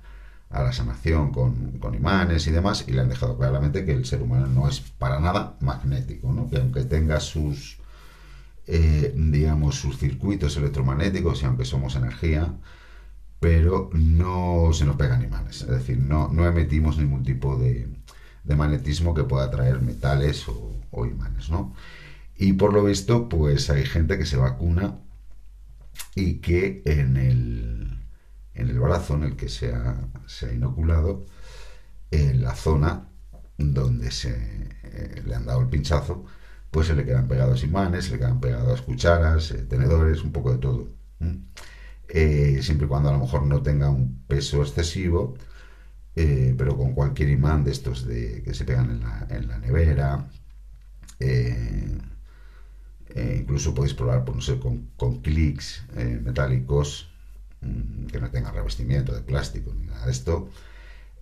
a 0.50 0.62
la 0.62 0.72
sanación 0.72 1.32
con, 1.32 1.94
imanes 1.94 2.46
y 2.46 2.50
demás 2.50 2.84
y 2.86 2.92
le 2.92 3.00
han 3.00 3.08
dejado 3.08 3.36
claramente 3.36 3.84
que 3.84 3.92
el 3.92 4.04
ser 4.04 4.22
humano 4.22 4.46
no 4.46 4.68
es 4.68 4.80
para 4.80 5.20
nada 5.20 5.56
magnético, 5.60 6.32
¿no? 6.32 6.48
que 6.48 6.58
aunque 6.58 6.84
tenga 6.84 7.20
sus, 7.20 7.78
eh, 8.66 9.14
digamos, 9.16 9.76
sus 9.76 9.98
circuitos 9.98 10.56
electromagnéticos 10.56 11.42
y 11.42 11.46
aunque 11.46 11.64
somos 11.64 11.96
energía, 11.96 12.54
pero 13.40 13.90
no 13.92 14.70
se 14.72 14.84
nos 14.84 14.96
pegan 14.96 15.22
imanes, 15.22 15.62
es 15.62 15.68
decir, 15.68 15.98
no, 15.98 16.28
no 16.28 16.46
emitimos 16.46 16.98
ningún 16.98 17.24
tipo 17.24 17.56
de, 17.56 17.88
magnetismo 18.44 19.14
que 19.14 19.24
pueda 19.24 19.50
traer 19.50 19.80
metales 19.80 20.46
o, 20.48 20.72
o 20.90 21.06
imanes, 21.06 21.50
¿no? 21.50 21.74
Y 22.36 22.54
por 22.54 22.72
lo 22.74 22.84
visto, 22.84 23.28
pues 23.28 23.70
hay 23.70 23.84
gente 23.84 24.18
que 24.18 24.26
se 24.26 24.36
vacuna 24.36 24.98
y 26.14 26.40
que 26.40 26.82
en 26.84 27.16
el, 27.16 27.98
en 28.54 28.68
el 28.68 28.78
brazo 28.78 29.14
en 29.14 29.24
el 29.24 29.36
que 29.36 29.48
se 29.48 29.72
ha, 29.72 30.08
se 30.26 30.46
ha 30.46 30.52
inoculado, 30.52 31.26
en 32.10 32.42
la 32.42 32.54
zona 32.54 33.08
donde 33.58 34.10
se 34.10 34.30
eh, 34.82 35.22
le 35.24 35.34
han 35.34 35.46
dado 35.46 35.60
el 35.62 35.68
pinchazo, 35.68 36.24
pues 36.70 36.88
se 36.88 36.94
le 36.94 37.04
quedan 37.04 37.28
pegados 37.28 37.62
imanes, 37.64 38.06
se 38.06 38.12
le 38.12 38.18
quedan 38.18 38.40
pegados 38.40 38.82
cucharas, 38.82 39.50
eh, 39.52 39.62
tenedores, 39.64 40.22
un 40.22 40.32
poco 40.32 40.52
de 40.52 40.58
todo. 40.58 40.88
Eh, 42.08 42.60
siempre 42.62 42.86
y 42.86 42.88
cuando 42.88 43.08
a 43.08 43.12
lo 43.12 43.18
mejor 43.20 43.46
no 43.46 43.62
tenga 43.62 43.88
un 43.90 44.24
peso 44.26 44.62
excesivo, 44.62 45.36
pero 46.14 46.76
con 46.76 46.94
cualquier 46.94 47.30
imán 47.30 47.64
de 47.64 47.72
estos 47.72 48.06
de, 48.06 48.42
que 48.44 48.54
se 48.54 48.64
pegan 48.64 48.90
en 48.90 49.00
la, 49.00 49.26
en 49.30 49.48
la 49.48 49.58
nevera, 49.58 50.28
eh, 53.14 53.38
incluso 53.40 53.74
podéis 53.74 53.94
probar, 53.94 54.24
pues, 54.24 54.50
con, 54.60 54.90
con 54.96 55.20
clics 55.20 55.84
eh, 55.96 56.20
metálicos 56.22 57.08
mm, 57.60 58.06
que 58.06 58.20
no 58.20 58.30
tengan 58.30 58.54
revestimiento 58.54 59.14
de 59.14 59.22
plástico 59.22 59.72
ni 59.72 59.86
nada 59.86 60.06
de 60.06 60.12
esto, 60.12 60.50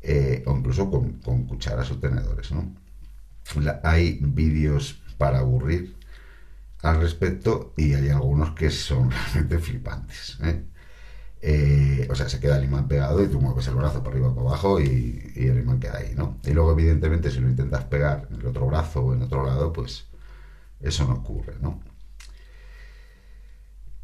eh, 0.00 0.42
o 0.46 0.56
incluso 0.56 0.90
con, 0.90 1.44
cucharas 1.44 1.90
o 1.90 1.98
tenedores. 1.98 2.50
hay 3.82 4.18
vídeos 4.22 5.02
para 5.18 5.40
aburrir 5.40 5.94
al 6.80 7.00
respecto 7.00 7.74
y 7.76 7.94
hay 7.94 8.08
algunos 8.08 8.52
que 8.54 8.70
son 8.70 9.10
realmente 9.34 9.58
flipantes. 9.58 10.38
o 12.10 12.14
sea, 12.14 12.28
se 12.28 12.40
queda 12.40 12.56
el 12.56 12.64
imán 12.64 12.88
pegado 12.88 13.22
y 13.22 13.28
tú 13.28 13.38
mueves 13.38 13.66
el 13.68 13.74
brazo 13.74 14.02
para 14.02 14.14
arriba 14.16 14.28
o 14.30 14.34
para 14.34 14.48
abajo 14.48 14.80
y, 14.80 15.32
y, 15.36 15.46
el 15.46 15.58
imán 15.60 15.78
queda 15.78 15.98
ahí, 15.98 16.14
¿no? 16.16 16.38
Y 16.44 16.52
luego, 16.52 16.72
evidentemente, 16.72 17.30
si 17.30 17.40
lo 17.40 17.48
intentas 17.50 17.84
pegar 17.84 18.28
en 18.30 18.40
el 18.40 18.46
otro 18.46 18.66
brazo 18.66 19.02
o 19.02 19.14
en 19.14 19.22
otro 19.22 19.44
lado, 19.44 19.72
pues 19.72 20.06
eso 20.82 21.06
no 21.06 21.14
ocurre, 21.14 21.54
¿no? 21.60 21.80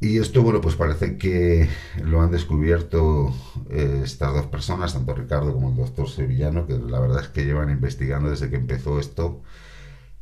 Y 0.01 0.19
esto, 0.19 0.43
bueno, 0.43 0.61
pues 0.61 0.77
parece 0.77 1.19
que 1.19 1.69
lo 2.05 2.21
han 2.23 2.31
descubierto 2.31 3.35
eh, 3.69 4.03
estas 4.05 4.33
dos 4.33 4.47
personas, 4.47 4.93
tanto 4.93 5.13
Ricardo 5.15 5.53
como 5.53 5.71
el 5.71 5.77
doctor 5.77 6.09
Sevillano, 6.09 6.67
que 6.69 6.79
la 6.79 7.01
verdad 7.01 7.23
es 7.23 7.29
que 7.29 7.45
llevan 7.45 7.71
investigando 7.71 8.31
desde 8.31 8.49
que 8.49 8.57
empezó 8.57 9.01
esto 9.01 9.43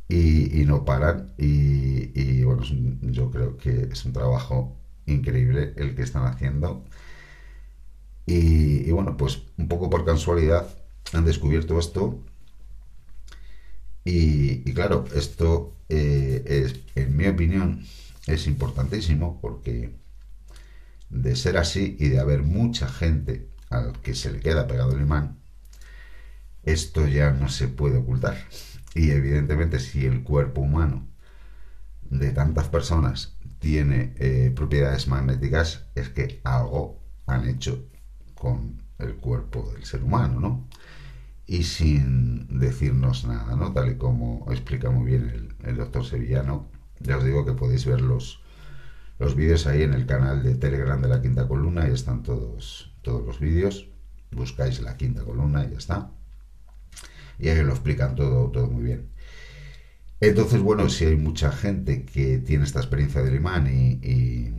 y, 0.09 0.63
no 0.65 0.85
paran. 0.85 1.33
Y, 1.37 2.43
bueno, 2.43 2.63
yo 3.01 3.31
creo 3.31 3.57
que 3.57 3.89
es 3.91 4.05
un 4.05 4.13
trabajo 4.13 4.75
increíble 5.05 5.73
el 5.77 5.95
que 5.95 6.03
están 6.03 6.25
haciendo. 6.25 6.83
Y, 8.25 8.91
bueno, 8.91 9.17
pues 9.17 9.43
un 9.57 9.67
poco 9.67 9.89
por 9.89 10.05
casualidad 10.05 10.67
han 11.13 11.25
descubierto 11.25 11.79
esto. 11.79 12.19
Y, 14.03 14.63
claro, 14.73 15.05
esto 15.15 15.76
eh, 15.89 16.43
es, 16.45 16.79
en 16.95 17.15
mi 17.15 17.27
opinión, 17.27 17.85
es 18.27 18.47
importantísimo 18.47 19.39
porque 19.41 19.95
de 21.09 21.35
ser 21.35 21.57
así 21.57 21.95
y 21.99 22.09
de 22.09 22.19
haber 22.19 22.43
mucha 22.43 22.87
gente 22.87 23.49
al 23.69 23.93
que 24.01 24.15
se 24.15 24.31
le 24.31 24.39
queda 24.39 24.67
pegado 24.67 24.93
el 24.93 25.01
imán, 25.01 25.39
esto 26.63 27.07
ya 27.07 27.31
no 27.31 27.49
se 27.49 27.67
puede 27.67 27.97
ocultar. 27.97 28.37
Y 28.93 29.11
evidentemente 29.11 29.79
si 29.79 30.05
el 30.05 30.23
cuerpo 30.23 30.61
humano 30.61 31.07
de 32.09 32.31
tantas 32.31 32.67
personas 32.67 33.37
tiene 33.59 34.13
eh, 34.17 34.51
propiedades 34.55 35.07
magnéticas, 35.07 35.85
es 35.95 36.09
que 36.09 36.41
algo 36.43 37.01
han 37.25 37.47
hecho 37.47 37.89
con 38.35 38.81
el 38.99 39.15
cuerpo 39.15 39.71
del 39.73 39.85
ser 39.85 40.03
humano, 40.03 40.39
¿no? 40.39 40.67
Y 41.47 41.63
sin 41.63 42.59
decirnos 42.59 43.25
nada, 43.25 43.55
¿no? 43.55 43.71
Tal 43.71 43.91
y 43.91 43.95
como 43.95 44.45
explica 44.51 44.89
muy 44.89 45.05
bien 45.05 45.55
el, 45.63 45.77
doctor 45.77 46.05
Sevillano, 46.05 46.69
ya 46.99 47.17
os 47.17 47.23
digo 47.23 47.45
que 47.45 47.53
podéis 47.53 47.85
ver 47.85 48.01
los, 48.01 48.41
los 49.17 49.33
vídeos 49.35 49.65
ahí 49.65 49.81
en 49.83 49.93
el 49.93 50.05
canal 50.05 50.43
de 50.43 50.55
Telegram 50.55 51.01
de 51.01 51.07
la 51.07 51.21
quinta 51.21 51.47
columna 51.47 51.87
y 51.87 51.93
están 51.93 52.21
todos, 52.23 52.93
todos 53.01 53.25
los 53.25 53.39
vídeos. 53.39 53.89
Buscáis 54.31 54.81
la 54.81 54.97
quinta 54.97 55.23
columna 55.23 55.65
y 55.65 55.71
ya 55.71 55.77
está. 55.77 56.11
Y 57.39 57.47
ahí 57.47 57.63
lo 57.63 57.71
explican 57.71 58.15
todo, 58.15 58.51
todo 58.51 58.67
muy 58.69 58.83
bien. 58.83 59.09
Entonces, 60.19 60.61
bueno, 60.61 60.89
si 60.89 61.05
hay 61.05 61.15
mucha 61.15 61.51
gente 61.51 62.03
que 62.03 62.39
tiene 62.39 62.63
esta 62.63 62.79
experiencia 62.79 63.21
del 63.21 63.35
imán 63.35 63.67
y, 63.67 64.51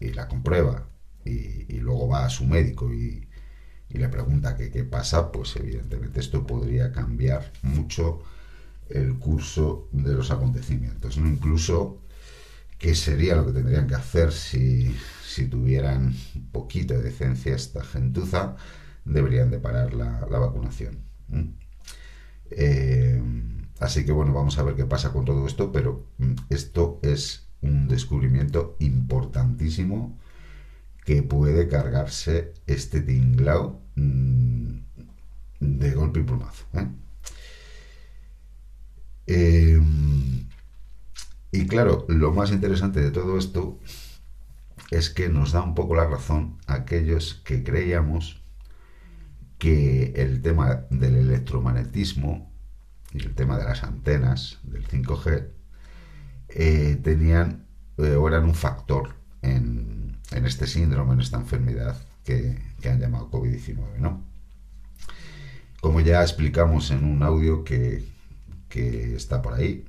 la 0.00 0.28
comprueba 0.28 0.88
y, 1.24 1.78
luego 1.78 2.08
va 2.08 2.24
a 2.24 2.30
su 2.30 2.46
médico 2.46 2.92
y, 2.92 3.28
le 3.98 4.08
pregunta 4.08 4.56
qué 4.56 4.84
pasa, 4.84 5.32
pues 5.32 5.56
evidentemente 5.56 6.20
esto 6.20 6.46
podría 6.46 6.92
cambiar 6.92 7.52
mucho 7.62 8.22
el 8.90 9.14
curso 9.18 9.88
de 9.92 10.14
los 10.14 10.30
acontecimientos. 10.30 11.16
¿no? 11.16 11.28
Incluso 11.28 12.02
qué 12.78 12.94
sería 12.94 13.36
lo 13.36 13.46
que 13.46 13.52
tendrían 13.52 13.86
que 13.86 13.94
hacer 13.94 14.32
si, 14.32 14.94
tuvieran 15.50 16.14
un 16.34 16.46
poquito 16.50 16.94
de 16.94 17.02
decencia 17.02 17.54
esta 17.54 17.82
gentuza, 17.82 18.56
deberían 19.04 19.50
de 19.50 19.58
parar 19.58 19.94
la, 19.94 20.26
vacunación. 20.28 20.98
Eh, 22.50 23.22
así 23.78 24.04
que 24.04 24.12
bueno, 24.12 24.34
vamos 24.34 24.58
a 24.58 24.62
ver 24.64 24.74
qué 24.74 24.84
pasa 24.84 25.12
con 25.12 25.24
todo 25.24 25.46
esto, 25.46 25.72
pero 25.72 26.04
mm, 26.18 26.34
esto 26.50 26.98
es 27.02 27.46
un 27.62 27.88
descubrimiento 27.88 28.76
importantísimo 28.80 30.18
que 31.10 31.24
puede 31.24 31.66
cargarse 31.66 32.54
este 32.68 33.00
tinglao 33.00 33.82
mm, 33.96 34.78
de 35.58 35.90
golpe 35.90 36.20
y 36.20 36.22
plumazo. 36.22 36.66
¿eh? 36.74 36.86
Eh, 39.26 39.80
y 41.50 41.66
claro, 41.66 42.06
lo 42.06 42.30
más 42.30 42.52
interesante 42.52 43.00
de 43.00 43.10
todo 43.10 43.38
esto 43.38 43.80
es 44.92 45.10
que 45.10 45.28
nos 45.28 45.50
da 45.50 45.62
un 45.62 45.74
poco 45.74 45.96
la 45.96 46.06
razón 46.06 46.58
a 46.68 46.74
aquellos 46.74 47.42
que 47.44 47.64
creíamos 47.64 48.40
que 49.58 50.12
el 50.14 50.42
tema 50.42 50.86
del 50.90 51.16
electromagnetismo 51.16 52.52
y 53.12 53.18
el 53.18 53.34
tema 53.34 53.58
de 53.58 53.64
las 53.64 53.82
antenas 53.82 54.60
del 54.62 54.86
5G 54.86 55.48
eh, 56.50 57.00
tenían 57.02 57.66
o 57.96 58.28
eran 58.28 58.44
un 58.44 58.54
factor 58.54 59.16
en, 59.42 59.99
este 60.30 60.66
síndrome, 60.66 61.14
en 61.14 61.20
esta 61.20 61.38
enfermedad 61.38 61.96
que, 62.24 62.58
han 62.88 63.00
llamado 63.00 63.30
COVID-19, 63.30 63.98
¿no? 63.98 64.22
Como 65.80 66.00
ya 66.00 66.22
explicamos 66.22 66.90
en 66.90 67.04
un 67.04 67.22
audio 67.22 67.64
que, 67.64 68.04
que 68.68 69.16
está 69.16 69.42
por 69.42 69.54
ahí, 69.54 69.84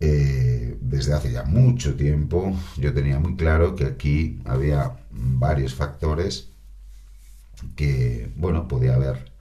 eh, 0.00 0.78
desde 0.80 1.12
hace 1.12 1.32
ya 1.32 1.42
mucho 1.42 1.96
tiempo 1.96 2.56
yo 2.76 2.94
tenía 2.94 3.18
muy 3.18 3.34
claro 3.34 3.74
que 3.74 3.84
aquí 3.84 4.40
había 4.44 4.96
varios 5.10 5.74
factores 5.74 6.50
que, 7.74 8.30
bueno, 8.36 8.68
podía 8.68 8.94
haber 8.94 9.32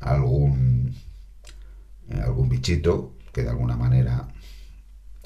algún, 0.00 0.96
algún 2.22 2.48
bichito 2.48 3.14
que 3.32 3.42
de 3.42 3.50
alguna 3.50 3.76
manera 3.76 4.28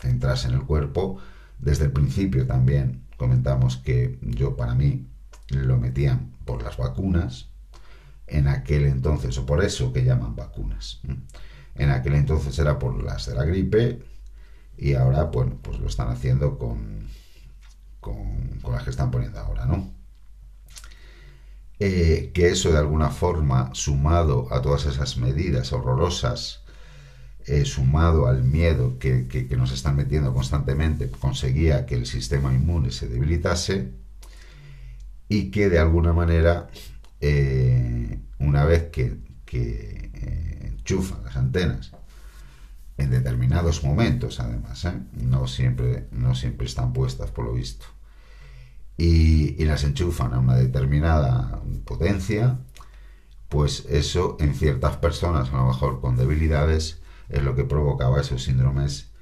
entrase 0.02 0.48
en 0.48 0.54
el 0.54 0.62
cuerpo. 0.62 1.18
Desde 1.58 1.84
el 1.86 1.92
principio 1.92 2.46
también 2.46 3.02
comentamos 3.20 3.76
que 3.76 4.18
yo 4.22 4.56
para 4.56 4.74
mí 4.74 5.06
lo 5.50 5.76
metían 5.76 6.32
por 6.46 6.62
las 6.62 6.78
vacunas, 6.78 7.50
en 8.26 8.48
aquel 8.48 8.86
entonces, 8.86 9.36
o 9.36 9.44
por 9.44 9.62
eso 9.62 9.92
que 9.92 10.04
llaman 10.04 10.34
vacunas. 10.34 11.02
En 11.74 11.90
aquel 11.90 12.14
entonces 12.14 12.58
era 12.58 12.78
por 12.78 13.04
las 13.04 13.26
de 13.26 13.34
la 13.34 13.44
gripe, 13.44 14.02
y 14.78 14.94
ahora, 14.94 15.24
bueno, 15.24 15.58
pues 15.60 15.78
lo 15.80 15.88
están 15.88 16.08
haciendo 16.08 16.56
con, 16.56 17.08
con, 18.00 18.58
las 18.72 18.84
que 18.84 18.90
están 18.90 19.10
poniendo 19.10 19.38
ahora, 19.38 19.66
¿no? 19.66 19.92
Eh, 21.78 22.30
que 22.32 22.48
eso 22.48 22.72
de 22.72 22.78
alguna 22.78 23.10
forma, 23.10 23.68
sumado 23.74 24.48
a 24.50 24.62
todas 24.62 24.86
esas 24.86 25.18
medidas 25.18 25.74
horrorosas, 25.74 26.59
eh, 27.46 27.64
sumado 27.64 28.26
al 28.26 28.44
miedo 28.44 28.98
que, 28.98 29.46
nos 29.56 29.72
están 29.72 29.96
metiendo 29.96 30.32
constantemente, 30.34 31.10
conseguía 31.10 31.86
que 31.86 31.94
el 31.94 32.06
sistema 32.06 32.52
inmune 32.54 32.90
se 32.90 33.08
debilitase 33.08 33.92
y 35.28 35.50
que 35.50 35.68
de 35.68 35.78
alguna 35.78 36.12
manera, 36.12 36.68
eh, 37.20 38.18
una 38.38 38.64
vez 38.64 38.90
que, 38.90 39.18
que 39.44 40.10
enchufan 40.62 41.24
las 41.24 41.36
antenas 41.36 41.92
en 43.00 43.10
determinados 43.10 43.82
momentos, 43.82 44.40
además, 44.40 44.84
¿eh? 44.84 44.92
no, 45.12 45.46
siempre, 45.46 46.06
no 46.12 46.34
siempre 46.34 46.66
están 46.66 46.92
puestas, 46.92 47.30
por 47.30 47.46
lo 47.46 47.54
visto. 47.54 47.86
Y, 48.96 49.64
las 49.64 49.84
enchufan 49.84 50.34
a 50.34 50.40
una 50.40 50.56
determinada 50.56 51.62
potencia, 51.84 52.58
pues 53.48 53.86
eso 53.88 54.36
en 54.40 54.54
ciertas 54.54 54.96
personas, 54.96 55.48
a 55.50 55.56
lo 55.56 55.66
mejor 55.68 56.00
con 56.00 56.16
debilidades, 56.16 56.99
es 57.30 57.42
lo 57.42 57.54
que 57.54 57.64
provocaba 57.64 58.20
esos 58.20 58.42
síndromes 58.42 59.12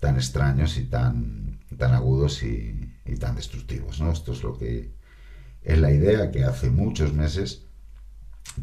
tan 0.00 0.16
extraños 0.16 0.78
y 0.78 0.84
tan, 0.84 1.58
tan 1.76 1.92
agudos 1.92 2.42
y, 2.42 2.94
tan 3.20 3.36
destructivos. 3.36 4.00
¿no? 4.00 4.12
Esto 4.12 4.32
es 4.32 4.42
lo 4.42 4.56
que 4.56 4.92
es 5.62 5.78
la 5.78 5.90
idea 5.90 6.30
que 6.30 6.44
hace 6.44 6.70
muchos 6.70 7.12
meses 7.12 7.66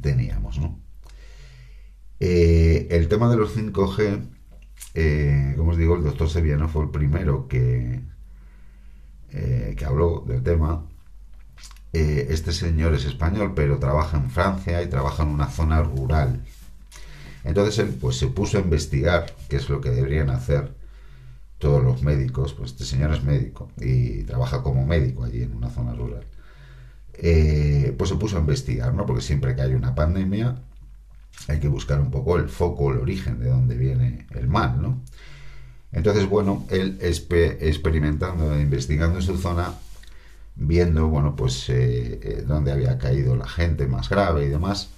teníamos. 0.02 0.60
¿no? 0.60 0.80
Eh, 2.20 2.88
el 2.92 3.08
tema 3.08 3.30
de 3.30 3.38
los 3.38 3.56
5G 3.56 4.30
eh, 4.94 5.54
como 5.58 5.72
os 5.72 5.78
digo, 5.78 5.96
el 5.96 6.04
doctor 6.04 6.30
Sevillano 6.30 6.70
fue 6.70 6.84
el 6.84 6.90
primero 6.90 7.48
que, 7.50 8.02
eh, 9.32 9.76
que 9.78 9.86
habló 9.86 10.24
del 10.26 10.42
tema. 10.42 10.86
Este 11.92 12.52
señor 12.52 12.94
es 12.94 13.06
español, 13.06 13.54
pero 13.56 13.80
trabaja 13.80 14.18
en 14.18 14.30
Francia 14.30 14.82
y 14.82 14.90
trabaja 14.90 15.24
en 15.24 15.30
una 15.30 15.48
zona 15.48 15.82
rural. 15.82 16.44
Entonces 17.46 17.80
él 17.80 17.96
pues, 18.02 18.18
se 18.18 18.28
puso 18.28 18.58
a 18.58 18.62
investigar 18.62 19.34
qué 19.48 19.56
es 19.58 19.70
lo 19.70 19.80
que 19.80 19.92
deberían 19.92 20.30
hacer 20.30 20.74
todos 21.60 21.84
los 21.84 22.02
médicos. 22.02 22.54
Pues 22.54 22.72
este 22.72 22.84
señor 22.84 23.14
es 23.14 23.24
médico 23.24 23.72
y 23.80 24.24
trabaja 24.24 24.62
como 24.64 24.86
médico 24.86 25.24
allí 25.24 25.44
en 25.44 25.56
una 25.56 25.70
zona 25.70 25.94
rural. 25.94 26.26
pues 27.98 28.10
se 28.10 28.16
puso 28.16 28.38
a 28.38 28.42
investigar, 28.42 28.94
¿no? 28.94 29.06
Porque 29.06 29.22
siempre 29.22 29.56
que 29.56 29.62
hay 29.62 29.74
una 29.74 29.96
pandemia, 29.96 30.56
hay 31.48 31.60
que 31.60 31.68
buscar 31.68 32.02
un 32.02 32.12
poco 32.12 32.38
el 32.38 32.50
foco, 32.50 32.92
el 32.92 33.00
origen 33.00 33.40
de 33.40 33.50
dónde 33.50 33.76
viene 33.78 34.28
el 34.32 34.48
mal, 34.48 34.82
¿no? 34.82 35.02
Entonces, 35.96 36.28
bueno, 36.28 36.66
él 36.70 36.98
experimentando, 37.00 38.60
investigando 38.60 39.20
en 39.20 39.24
su 39.24 39.38
zona, 39.38 39.74
viendo, 40.56 41.08
bueno, 41.08 41.38
pues 41.38 41.70
eh, 41.70 42.20
eh, 42.22 42.44
dónde 42.46 42.74
había 42.74 42.98
caído 42.98 43.36
la 43.38 43.48
gente 43.48 43.88
más 43.88 44.10
grave 44.10 44.46
y 44.46 44.50
demás, 44.50 44.90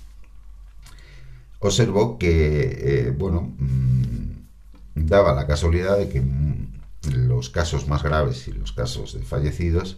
observó 1.60 2.18
que, 2.18 3.08
eh, 3.08 3.16
bueno, 3.18 3.54
mm, 3.58 4.32
daba 4.96 5.34
la 5.34 5.48
casualidad 5.48 5.98
de 5.98 6.10
que 6.10 6.22
mm, 6.22 6.68
los 7.28 7.50
casos 7.50 7.88
más 7.88 8.04
graves 8.04 8.48
y 8.48 8.54
los 8.54 8.72
casos 8.72 9.14
de 9.14 9.22
fallecidos 9.24 9.98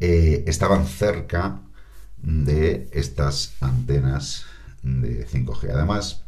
estaban 0.00 0.86
cerca 0.86 1.60
de 2.18 2.90
estas 2.92 3.54
antenas 3.60 4.44
de 4.82 5.26
5G. 5.26 5.70
Además, 5.70 6.24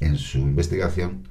en 0.00 0.16
su 0.16 0.38
investigación, 0.38 1.28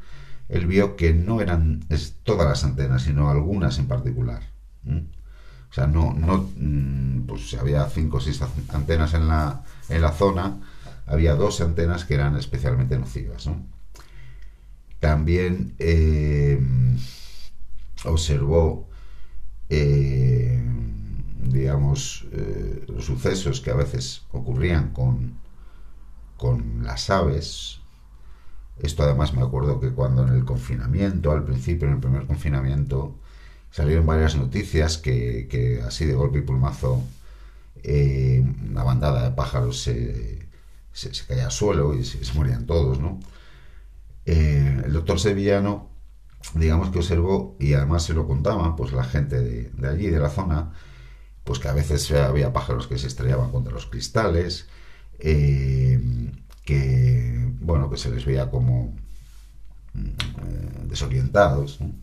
él 0.49 0.65
vio 0.67 0.95
que 0.95 1.13
no 1.13 1.41
eran 1.41 1.85
todas 2.23 2.47
las 2.47 2.63
antenas, 2.63 3.03
sino 3.03 3.29
algunas 3.29 3.77
en 3.79 3.87
particular. 3.87 4.43
O 5.69 5.73
sea, 5.73 5.87
no, 5.87 6.13
no, 6.13 6.49
mm, 6.55 7.25
pues 7.27 7.53
había 7.55 7.85
cinco 7.89 8.17
o 8.17 8.21
seis 8.21 8.41
antenas 8.69 9.13
en 9.13 9.27
la, 9.27 9.63
en 9.89 10.01
la 10.01 10.11
zona, 10.11 10.57
había 11.07 11.35
dos 11.35 11.61
antenas 11.61 12.05
que 12.05 12.13
eran 12.13 12.37
especialmente 12.37 12.99
nocivas. 12.99 13.49
También 14.99 15.73
eh, 15.79 16.59
observó, 18.03 18.87
eh, 19.69 20.61
digamos, 21.43 22.27
eh, 22.33 22.85
los 22.87 23.05
sucesos 23.05 23.61
que 23.61 23.71
a 23.71 23.75
veces 23.75 24.23
ocurrían 24.31 24.91
con, 24.91 25.37
con 26.35 26.83
las 26.83 27.09
aves. 27.09 27.79
Esto 28.79 29.03
además 29.03 29.33
me 29.33 29.41
acuerdo 29.41 29.79
que 29.79 29.91
cuando 29.91 30.27
en 30.27 30.33
el 30.33 30.45
confinamiento, 30.45 31.31
al 31.31 31.45
principio, 31.45 31.87
en 31.87 31.95
el 31.95 31.99
primer 31.99 32.27
confinamiento, 32.27 33.15
salieron 33.71 34.05
varias 34.05 34.35
noticias 34.35 34.97
que, 34.97 35.81
así 35.85 36.05
de 36.05 36.13
golpe 36.13 36.39
y 36.39 36.41
pulmazo 36.41 37.03
eh, 37.83 38.43
una 38.69 38.83
bandada 38.83 39.23
de 39.29 39.35
pájaros 39.35 39.81
se, 39.81 40.46
se, 40.97 41.25
caía 41.25 41.45
al 41.45 41.51
suelo 41.51 41.93
y 41.93 42.03
se, 42.03 42.33
morían 42.33 42.65
todos, 42.65 42.99
¿no? 42.99 43.19
Eh, 44.25 44.81
el 44.85 44.93
doctor 44.93 45.19
Sevillano, 45.19 45.89
digamos 46.55 46.89
que 46.89 46.99
observó, 46.99 47.55
y 47.59 47.73
además 47.73 48.03
se 48.03 48.13
lo 48.13 48.27
contaba, 48.27 48.75
pues 48.75 48.91
la 48.93 49.03
gente 49.03 49.39
de, 49.39 49.87
allí, 49.87 50.07
de 50.07 50.19
la 50.19 50.29
zona, 50.29 50.73
pues 51.43 51.59
que 51.59 51.67
a 51.67 51.73
veces 51.73 52.11
había 52.11 52.51
pájaros 52.53 52.87
que 52.87 52.97
se 52.97 53.07
estrellaban 53.07 53.51
contra 53.51 53.73
los 53.73 53.85
cristales, 53.85 54.67
eh, 55.19 56.01
que, 56.65 57.51
bueno, 57.61 57.89
que 57.89 57.97
se 57.97 58.11
les 58.11 58.25
veía 58.25 58.49
como 58.49 58.95
desorientados, 60.87 61.79
¿no? 61.81 61.93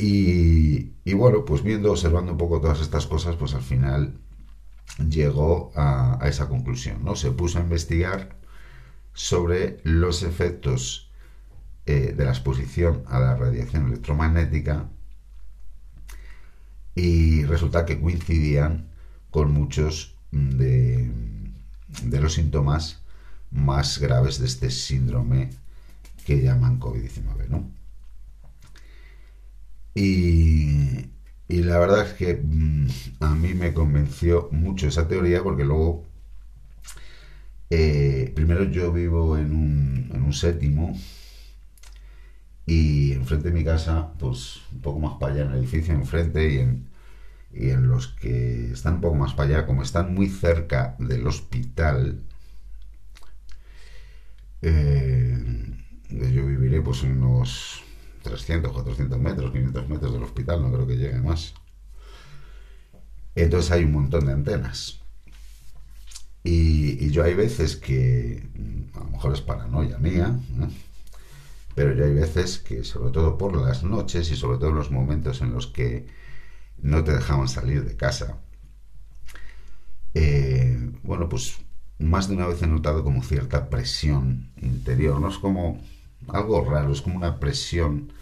Y, 0.00 1.12
bueno, 1.14 1.44
pues 1.44 1.62
viendo, 1.62 1.90
observando 1.90 2.32
un 2.32 2.38
poco 2.38 2.60
todas 2.60 2.80
estas 2.80 3.06
cosas, 3.06 3.34
pues 3.34 3.54
al 3.54 3.62
final 3.62 4.14
llegó 4.98 5.72
a, 5.76 6.18
esa 6.24 6.48
conclusión, 6.48 7.04
¿no? 7.04 7.16
Se 7.16 7.30
puso 7.30 7.58
a 7.58 7.62
investigar 7.62 8.36
sobre 9.12 9.80
los 9.84 10.22
efectos 10.22 11.10
eh, 11.86 12.14
de 12.16 12.24
la 12.24 12.30
exposición 12.30 13.04
a 13.06 13.18
la 13.18 13.36
radiación 13.36 13.86
electromagnética 13.86 14.88
y 16.94 17.44
resulta 17.44 17.86
que 17.86 18.00
coincidían 18.00 18.88
con 19.30 19.52
muchos 19.52 20.16
de, 20.32 21.10
de 22.02 22.20
los 22.20 22.34
síntomas 22.34 23.02
más 23.50 23.98
graves 23.98 24.38
de 24.38 24.46
este 24.46 24.70
síndrome 24.70 25.50
que 26.26 26.42
llaman 26.42 26.78
COVID-19, 26.80 27.48
¿no? 27.48 27.70
Y, 29.94 31.10
la 31.48 31.78
verdad 31.78 32.06
es 32.06 32.12
que 32.14 32.34
mm, 32.42 32.88
a 33.20 33.34
mí 33.34 33.54
me 33.54 33.72
convenció 33.74 34.48
mucho 34.52 34.88
esa 34.88 35.08
teoría 35.08 35.42
porque 35.42 35.64
luego, 35.64 36.04
eh, 37.70 38.32
primero 38.34 38.64
yo 38.64 38.92
vivo 38.92 39.36
en 39.38 39.54
un, 39.54 40.10
en 40.14 40.22
un 40.22 40.32
séptimo 40.32 40.96
y 42.66 43.12
enfrente 43.12 43.48
de 43.48 43.54
mi 43.54 43.64
casa, 43.64 44.12
pues 44.18 44.60
un 44.72 44.80
poco 44.80 45.00
más 45.00 45.14
para 45.18 45.32
allá 45.32 45.44
en 45.44 45.50
el 45.52 45.58
edificio 45.58 45.94
enfrente 45.94 46.52
y 46.52 46.58
en, 46.58 46.88
y 47.52 47.70
en 47.70 47.88
los 47.88 48.08
que 48.08 48.72
están 48.72 48.96
un 48.96 49.00
poco 49.00 49.16
más 49.16 49.34
para 49.34 49.48
allá, 49.58 49.66
como 49.66 49.82
están 49.82 50.14
muy 50.14 50.28
cerca 50.28 50.96
del 50.98 51.26
hospital, 51.26 52.20
eh, 54.62 55.38
yo 56.10 56.46
viviré 56.46 56.82
pues 56.82 57.02
unos 57.02 57.82
300, 58.22 58.72
400 58.72 59.18
metros, 59.18 59.52
500 59.52 59.88
metros 59.88 60.12
del 60.12 60.22
hospital, 60.22 60.62
no 60.62 60.72
creo 60.72 60.86
que 60.86 60.96
llegue 60.96 61.20
más. 61.20 61.54
Entonces 63.34 63.70
hay 63.70 63.84
un 63.84 63.92
montón 63.92 64.26
de 64.26 64.32
antenas. 64.32 65.00
Y, 66.42 67.10
yo 67.10 67.24
hay 67.24 67.34
veces 67.34 67.76
que, 67.76 68.48
a 68.94 69.00
lo 69.00 69.10
mejor 69.10 69.32
es 69.34 69.40
paranoia 69.40 69.98
mía, 69.98 70.38
pero 71.74 71.94
yo 71.94 72.04
hay 72.04 72.14
veces 72.14 72.58
que, 72.58 72.84
sobre 72.84 73.12
todo 73.12 73.38
por 73.38 73.56
las 73.56 73.82
noches 73.84 74.30
y 74.30 74.36
sobre 74.36 74.58
todo 74.58 74.70
en 74.70 74.76
los 74.76 74.90
momentos 74.90 75.40
en 75.42 75.52
los 75.52 75.66
que 75.66 76.06
no 76.78 77.04
te 77.04 77.12
dejaban 77.12 77.48
salir 77.48 77.84
de 77.84 77.96
casa, 77.96 78.38
eh, 80.14 80.90
bueno, 81.02 81.28
pues 81.28 81.58
más 81.98 82.28
de 82.28 82.34
una 82.34 82.46
vez 82.46 82.62
he 82.62 82.66
notado 82.66 83.04
como 83.04 83.22
cierta 83.22 83.68
presión 83.68 84.50
interior, 84.60 85.20
no 85.20 85.28
es 85.28 85.38
como 85.38 85.80
algo 86.28 86.64
raro, 86.64 86.92
es 86.92 87.02
como 87.02 87.16
una 87.16 87.38
presión 87.38 88.12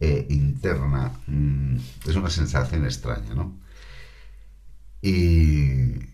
eh, 0.00 0.26
interna, 0.30 1.12
mm, 1.26 1.76
es 2.08 2.16
una 2.16 2.30
sensación 2.30 2.84
extraña, 2.84 3.34
¿no? 3.34 3.58
Y, 5.02 6.10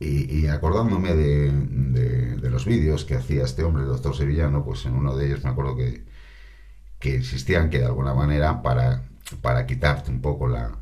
y, 0.00 0.46
acordándome 0.48 1.14
de, 1.14 2.38
los 2.50 2.64
vídeos 2.64 3.04
que 3.04 3.14
hacía 3.16 3.44
este 3.44 3.64
hombre, 3.64 3.82
el 3.82 3.88
doctor 3.88 4.16
Sevillano, 4.16 4.64
pues 4.64 4.86
en 4.86 4.94
uno 4.94 5.16
de 5.16 5.26
ellos 5.26 5.44
me 5.44 5.50
acuerdo 5.50 5.76
que, 5.76 6.04
que 6.98 7.16
existían 7.16 7.70
que 7.70 7.78
de 7.78 7.86
alguna 7.86 8.14
manera 8.14 8.62
para, 8.62 9.04
para 9.42 9.66
quitarte 9.66 10.10
un 10.10 10.20
poco 10.22 10.48
la, 10.48 10.78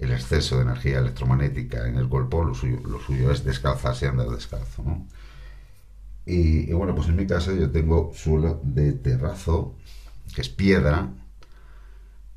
el 0.00 0.12
exceso 0.12 0.56
de 0.56 0.62
energía 0.62 0.98
electromagnética 0.98 1.86
en 1.88 1.96
el 1.96 2.08
cuerpo, 2.08 2.44
lo 2.44 2.54
suyo, 2.54 2.80
lo 2.86 3.00
suyo 3.00 3.30
es 3.30 3.44
descalzarse 3.44 4.06
y 4.06 4.08
andar 4.08 4.28
descalzo. 4.28 4.84
Y, 6.30 6.70
bueno, 6.74 6.94
pues 6.94 7.08
en 7.08 7.16
mi 7.16 7.26
casa 7.26 7.54
yo 7.54 7.70
tengo 7.70 8.12
suelo 8.14 8.60
de 8.62 8.92
terrazo, 8.92 9.76
que 10.34 10.42
es 10.42 10.50
piedra, 10.50 11.08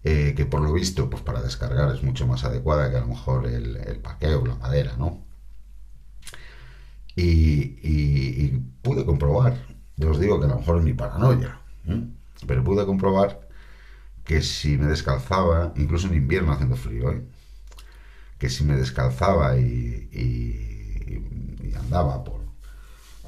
eh, 0.06 0.34
que 0.36 0.46
por 0.46 0.62
lo 0.62 0.72
visto, 0.72 1.10
pues 1.10 1.22
para 1.22 1.42
descargar 1.42 1.94
es 1.94 2.02
mucho 2.02 2.26
más 2.26 2.46
adecuada 2.46 2.90
que 2.90 2.96
a 2.96 3.02
lo 3.02 3.08
mejor 3.08 3.48
el, 3.48 3.76
el 3.76 4.00
paqueo 4.00 4.46
la 4.46 4.56
madera, 4.56 4.96
¿no? 4.98 5.26
Y, 7.18 8.50
pude 8.82 9.06
comprobar, 9.06 9.58
yo 9.98 10.12
os 10.12 10.20
digo 10.20 10.40
que 10.40 10.46
a 10.46 10.50
lo 10.50 10.60
mejor 10.60 10.78
es 10.80 10.86
mi 10.86 10.94
paranoia, 10.94 11.60
pero 12.48 12.64
pude 12.64 12.86
comprobar 12.86 13.48
que 14.24 14.42
si 14.42 14.78
me 14.78 14.86
descalzaba, 14.88 15.74
incluso 15.76 16.08
en 16.08 16.16
invierno 16.16 16.54
haciendo 16.54 16.78
frío, 16.78 17.12
¿eh? 17.12 17.24
que 18.40 18.50
si 18.50 18.64
me 18.64 18.76
descalzaba 18.78 19.58
y, 19.58 20.10
y 20.14 21.76
andaba 21.76 22.24
por 22.24 22.41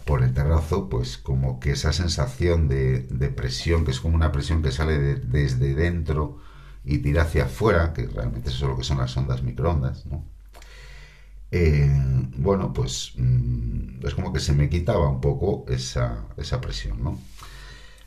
por 0.06 0.24
el 0.24 0.34
terrazo, 0.34 0.90
pues 0.90 1.18
como 1.18 1.60
que 1.60 1.72
esa 1.72 1.94
sensación 1.94 2.68
de, 2.68 3.34
presión, 3.36 3.86
que 3.86 3.92
es 3.92 4.00
como 4.00 4.16
una 4.16 4.32
presión 4.32 4.62
que 4.62 4.72
sale 4.72 4.98
desde 5.16 5.76
dentro 5.76 6.40
y 6.84 7.00
tira 7.00 7.24
hacia 7.24 7.46
afuera, 7.46 7.94
que 7.94 8.08
realmente 8.08 8.50
eso 8.50 8.66
es 8.66 8.72
lo 8.72 8.78
que 8.78 8.84
son 8.84 8.98
las 9.00 9.16
ondas 9.18 9.44
microondas, 9.44 10.06
¿no? 10.06 10.26
Eh, 11.52 11.88
bueno, 12.38 12.74
pues 12.74 13.14
mm, 13.16 14.06
es 14.06 14.16
como 14.16 14.34
que 14.34 14.40
se 14.40 14.54
me 14.54 14.70
quitaba 14.70 15.08
un 15.10 15.22
poco 15.22 15.66
esa, 15.70 16.26
esa 16.38 16.60
presión, 16.60 17.04
¿no? 17.04 17.20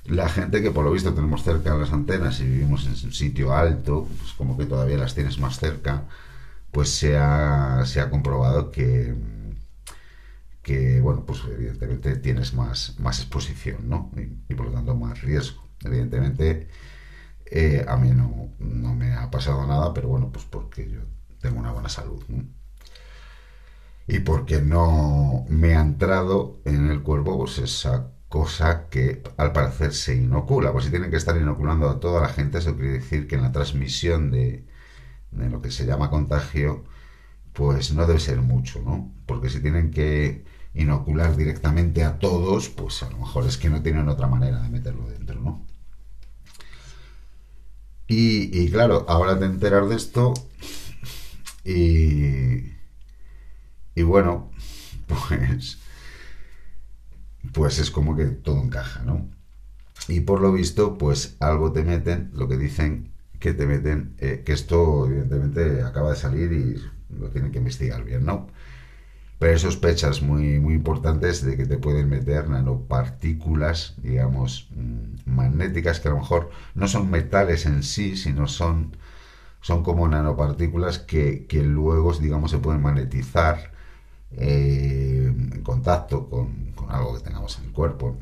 La 0.07 0.29
gente 0.29 0.63
que 0.63 0.71
por 0.71 0.85
lo 0.85 0.93
visto 0.93 1.15
tenemos 1.15 1.43
cerca 1.43 1.75
las 1.77 1.93
antenas 1.93 2.41
y 2.41 2.45
vivimos 2.45 2.87
en 2.87 2.93
un 2.93 3.13
sitio 3.13 3.55
alto, 3.55 4.09
pues 4.19 4.33
como 4.33 4.57
que 4.57 4.67
todavía 4.67 4.99
las 4.99 5.15
tienes 5.15 5.39
más 5.39 5.59
cerca, 5.59 6.05
pues 6.73 6.91
se 6.91 7.17
ha, 7.17 7.83
se 7.87 8.01
ha 8.01 8.11
comprobado 8.11 8.71
que 8.71 9.15
que, 10.67 11.01
bueno, 11.01 11.25
pues 11.25 11.43
evidentemente 11.49 12.17
tienes 12.17 12.53
más, 12.53 12.99
más 12.99 13.21
exposición, 13.21 13.89
¿no? 13.89 14.11
Y, 14.17 14.55
por 14.57 14.67
lo 14.67 14.73
tanto 14.73 14.97
más 14.97 15.23
riesgo. 15.23 15.63
Evidentemente, 15.85 16.69
eh, 17.47 17.85
a 17.87 17.97
mí 17.97 18.11
no, 18.11 18.51
no, 18.59 18.93
me 18.97 19.15
ha 19.15 19.31
pasado 19.31 19.65
nada, 19.69 19.95
pero 19.95 20.09
bueno, 20.09 20.33
pues 20.33 20.45
porque 20.45 20.91
yo 20.91 21.03
tengo 21.41 21.61
una 21.61 21.71
buena 21.71 21.89
salud, 21.89 22.21
Y 24.09 24.21
porque 24.21 24.61
no 24.61 25.45
me 25.49 25.77
ha 25.77 25.81
entrado 25.81 26.61
en 26.65 26.91
el 26.91 27.03
cuerpo 27.03 27.39
pues 27.39 27.59
esa 27.59 28.11
cosa 28.29 28.89
que 28.89 29.23
al 29.37 29.53
parecer 29.53 29.93
se 29.95 30.17
inocula. 30.17 30.73
Pues 30.73 30.87
si 30.87 30.91
tienen 30.91 31.11
que 31.13 31.17
estar 31.17 31.37
inoculando 31.37 31.89
a 31.89 32.01
toda 32.01 32.21
la 32.21 32.29
gente, 32.29 32.59
eso 32.59 32.75
quiere 32.77 32.95
decir 32.95 33.29
que 33.29 33.37
en 33.37 33.43
la 33.43 33.53
transmisión 33.53 34.31
de, 34.33 34.67
de 35.31 35.51
lo 35.51 35.63
que 35.63 35.71
se 35.71 35.87
llama 35.87 36.11
contagio, 36.11 36.85
pues 37.53 37.93
no 37.95 38.07
debe 38.07 38.21
ser 38.21 38.41
mucho, 38.43 38.83
¿no? 38.83 39.15
Porque 39.27 39.51
si 39.51 39.61
tienen 39.61 39.91
que 39.93 40.56
inocular 40.77 41.37
directamente 41.37 42.05
a 42.05 42.19
todos, 42.19 42.69
pues 42.69 43.03
a 43.03 43.11
lo 43.11 43.19
mejor 43.19 43.47
es 43.47 43.57
que 43.57 43.71
no 43.71 43.83
tienen 43.83 44.09
otra 44.09 44.29
manera 44.29 44.63
de 44.63 44.69
meterlo 44.69 45.09
dentro, 45.09 45.41
¿no? 45.41 45.67
Y, 48.09 48.71
claro, 48.71 49.05
ahora 49.09 49.37
te 49.39 49.47
enterar 49.47 49.89
de 49.89 49.97
esto 49.97 50.33
y, 51.65 52.73
y 53.97 54.03
bueno, 54.03 54.53
pues, 55.07 55.79
pues 57.53 57.79
es 57.81 57.91
como 57.91 58.15
que 58.17 58.27
todo 58.27 58.63
encaja, 58.63 59.03
¿no? 59.03 59.29
Y 60.09 60.21
por 60.21 60.41
lo 60.41 60.53
visto, 60.53 60.99
pues 60.99 61.37
algo 61.41 61.73
te 61.73 61.83
meten, 61.83 62.31
lo 62.35 62.47
que 62.49 62.57
dicen 62.57 63.13
que 63.41 63.55
te 63.55 63.67
meten, 63.67 64.15
eh, 64.19 64.43
que 64.47 64.53
esto 64.53 65.07
evidentemente 65.07 65.83
acaba 65.83 66.11
de 66.11 66.17
salir 66.17 66.53
y 66.53 67.17
lo 67.19 67.31
tienen 67.31 67.51
que 67.51 67.59
investigar 67.59 68.05
bien, 68.05 68.25
¿no? 68.25 68.49
Pero 69.39 69.53
hay 69.53 69.59
sospechas 69.59 70.23
muy, 70.23 70.61
muy 70.61 70.75
importantes 70.75 71.45
de 71.45 71.57
que 71.57 71.67
te 71.67 71.77
pueden 71.79 72.09
meter 72.09 72.49
nanopartículas, 72.49 73.95
digamos, 73.99 74.69
mm, 74.75 75.31
magnéticas, 75.31 76.01
que 76.01 76.09
a 76.09 76.13
lo 76.13 76.19
mejor 76.19 76.51
no 76.75 76.89
son 76.89 77.11
metales 77.11 77.67
en 77.67 77.83
sí, 77.83 78.17
sino 78.17 78.49
son, 78.49 78.97
son 79.61 79.83
como 79.83 80.09
nanopartículas 80.09 80.99
que, 80.99 81.47
que 81.47 81.63
luego, 81.63 82.13
digamos, 82.15 82.51
se 82.51 82.59
pueden 82.59 82.83
magnetizar 82.83 83.73
eh, 84.33 85.33
en 85.35 85.63
contacto 85.63 86.29
con, 86.31 86.73
con, 86.75 86.91
algo 86.91 87.15
que 87.17 87.25
tengamos 87.25 87.59
en 87.59 87.67
el 87.67 87.73
cuerpo. 87.73 88.17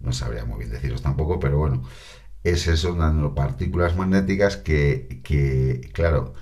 No 0.00 0.12
sabría 0.12 0.44
muy 0.44 0.58
bien 0.60 0.70
deciros 0.70 1.02
tampoco, 1.02 1.40
pero 1.40 1.58
bueno, 1.58 1.82
es 2.44 2.66
eso, 2.68 2.94
nanopartículas 2.94 3.96
magnéticas 3.96 4.56
que, 4.56 5.20
que 5.24 5.90
claro, 5.92 6.34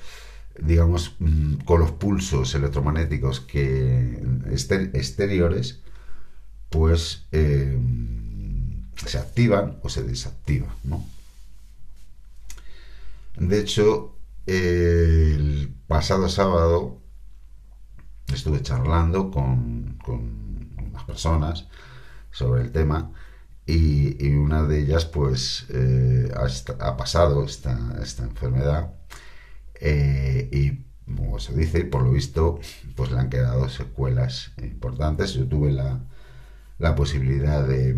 digamos, 0.61 1.17
mm, 1.19 1.57
con 1.65 1.81
los 1.81 1.93
pulsos 1.93 2.55
electromagnéticos 2.55 3.41
que 3.41 4.23
exteriores, 4.95 5.81
pues, 6.71 7.27
eh, 7.33 7.79
se 9.07 9.19
activan 9.19 9.79
o 9.83 9.89
se 9.89 10.03
desactivan, 10.03 10.71
¿no? 10.85 11.05
De 13.37 13.61
hecho, 13.61 14.17
el 14.47 15.75
pasado 15.89 16.29
sábado 16.29 17.01
estuve 18.33 18.63
charlando 18.63 19.31
con, 19.31 19.99
con 20.05 20.71
unas 20.79 21.05
personas 21.05 21.67
sobre 22.31 22.63
el 22.63 22.73
tema 22.73 23.13
y, 23.67 24.29
una 24.35 24.63
de 24.65 24.81
ellas 24.81 25.07
pues 25.07 25.67
eh, 25.71 26.31
ha, 26.79 26.97
pasado 26.97 27.45
esta, 27.45 27.97
esta 28.03 28.25
enfermedad 28.25 28.93
eh, 29.85 30.49
y 30.53 30.85
como 31.15 31.39
se 31.39 31.55
dice, 31.55 31.85
por 31.85 32.03
lo 32.03 32.13
visto 32.13 32.61
pues 32.97 33.11
le 33.11 33.19
han 33.19 33.31
quedado 33.31 33.69
secuelas 33.69 34.53
importantes. 34.63 35.35
Yo 35.35 35.47
tuve 35.47 35.73
la, 35.73 36.01
la 36.79 36.95
posibilidad 36.95 37.67
de, 37.67 37.91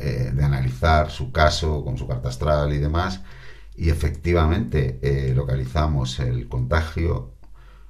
eh, 0.00 0.32
de 0.34 0.44
analizar 0.44 1.10
su 1.10 1.32
caso 1.32 1.84
con 1.84 1.98
su 1.98 2.06
carta 2.06 2.28
astral 2.28 2.72
y 2.72 2.78
demás 2.78 3.22
y 3.76 3.90
efectivamente 3.90 5.00
localizamos 5.34 6.20
el 6.20 6.48
contagio, 6.48 7.34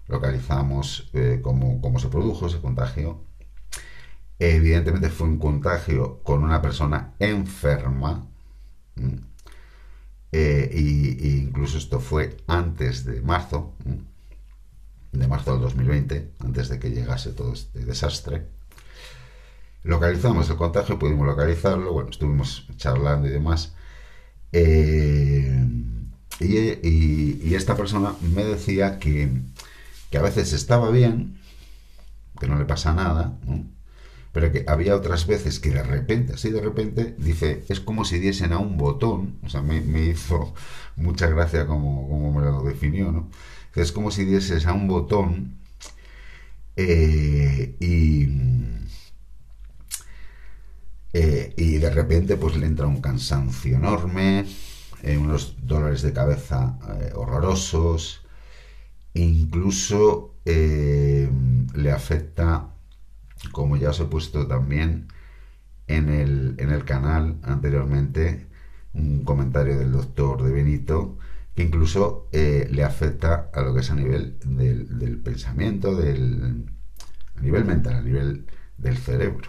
localizamos 0.08 1.10
cómo, 1.42 1.80
cómo 1.80 1.98
se 1.98 2.08
produjo 2.08 2.46
ese 2.46 2.60
contagio 2.60 3.24
Evidentemente 4.40 5.10
fue 5.10 5.28
un 5.28 5.38
contagio 5.38 6.22
con 6.22 6.42
una 6.42 6.62
persona 6.62 7.12
enferma. 7.18 8.26
E 10.32 11.42
incluso 11.44 11.78
esto 11.78 12.00
fue 12.00 12.36
antes 12.46 13.04
de 13.04 13.20
marzo, 13.20 13.74
de 15.12 15.26
marzo 15.26 15.52
del 15.52 15.62
2020, 15.62 16.32
antes 16.40 16.68
de 16.68 16.78
que 16.78 16.90
llegase 16.90 17.32
todo 17.32 17.52
este 17.52 17.84
desastre. 17.84 18.46
Localizamos 19.82 20.48
el 20.50 20.56
contagio, 20.56 20.98
pudimos 20.98 21.26
localizarlo, 21.26 21.92
bueno, 21.92 22.10
estuvimos 22.10 22.66
charlando 22.76 23.28
y 23.28 23.30
demás. 23.30 23.74
Eh, 24.52 25.66
y, 26.40 27.54
esta 27.54 27.76
persona 27.76 28.14
me 28.34 28.44
decía 28.44 28.98
que, 28.98 29.30
que, 30.10 30.18
a 30.18 30.22
veces 30.22 30.52
estaba 30.52 30.90
bien, 30.90 31.38
que 32.38 32.46
no 32.46 32.58
le 32.58 32.64
pasa 32.64 32.94
nada, 32.94 33.38
pero 34.32 34.52
que 34.52 34.64
había 34.68 34.94
otras 34.96 35.26
veces 35.26 35.58
que 35.60 35.70
de 35.70 35.82
repente, 35.82 36.34
así 36.34 36.50
de 36.50 36.60
repente, 36.60 37.14
dice, 37.18 37.64
es 37.68 37.80
como 37.80 38.04
si 38.04 38.18
diesen 38.18 38.52
a 38.52 38.58
un 38.58 38.76
botón, 38.76 39.38
o 39.44 39.48
sea, 39.48 39.62
me, 39.62 39.78
hizo 40.06 40.54
mucha 40.96 41.26
gracia 41.28 41.66
como, 41.66 42.08
como, 42.08 42.32
me 42.32 42.46
lo 42.46 42.62
definió, 42.62 43.10
¿no? 43.12 43.28
Es 43.74 43.92
como 43.92 44.10
si 44.10 44.24
dieses 44.24 44.66
a 44.66 44.72
un 44.72 44.88
botón 44.88 45.60
eh, 46.76 47.76
y, 47.80 48.28
eh, 51.12 51.54
y 51.56 51.78
de 51.78 51.90
repente 51.90 52.36
pues 52.36 52.56
le 52.56 52.66
entra 52.66 52.86
un 52.86 53.00
cansancio 53.00 53.76
enorme, 53.76 54.46
eh, 55.02 55.16
unos 55.18 55.56
dolores 55.66 56.02
de 56.02 56.12
cabeza 56.12 56.78
horrorosos, 57.14 58.22
incluso 59.14 60.36
le 60.44 61.92
afecta 61.92 62.70
como 63.52 63.76
ya 63.76 63.90
os 63.90 64.00
he 64.00 64.04
puesto 64.04 64.46
también 64.46 65.08
en 65.86 66.08
el, 66.08 66.54
en 66.58 66.70
el 66.70 66.84
canal 66.84 67.38
anteriormente, 67.42 68.46
un 68.94 69.24
comentario 69.24 69.78
del 69.78 69.92
doctor 69.92 70.42
de 70.42 70.52
Benito, 70.52 71.18
que 71.54 71.62
incluso 71.62 72.28
eh, 72.32 72.68
le 72.70 72.84
afecta 72.84 73.50
a 73.52 73.62
lo 73.62 73.74
que 73.74 73.80
es 73.80 73.90
a 73.90 73.96
nivel 73.96 74.38
del, 74.44 75.18
pensamiento, 75.18 75.96
del, 75.96 76.66
a 77.36 77.40
nivel 77.40 77.64
mental, 77.64 77.94
a 77.96 78.02
nivel 78.02 78.46
del 78.78 78.96
cerebro. 78.96 79.48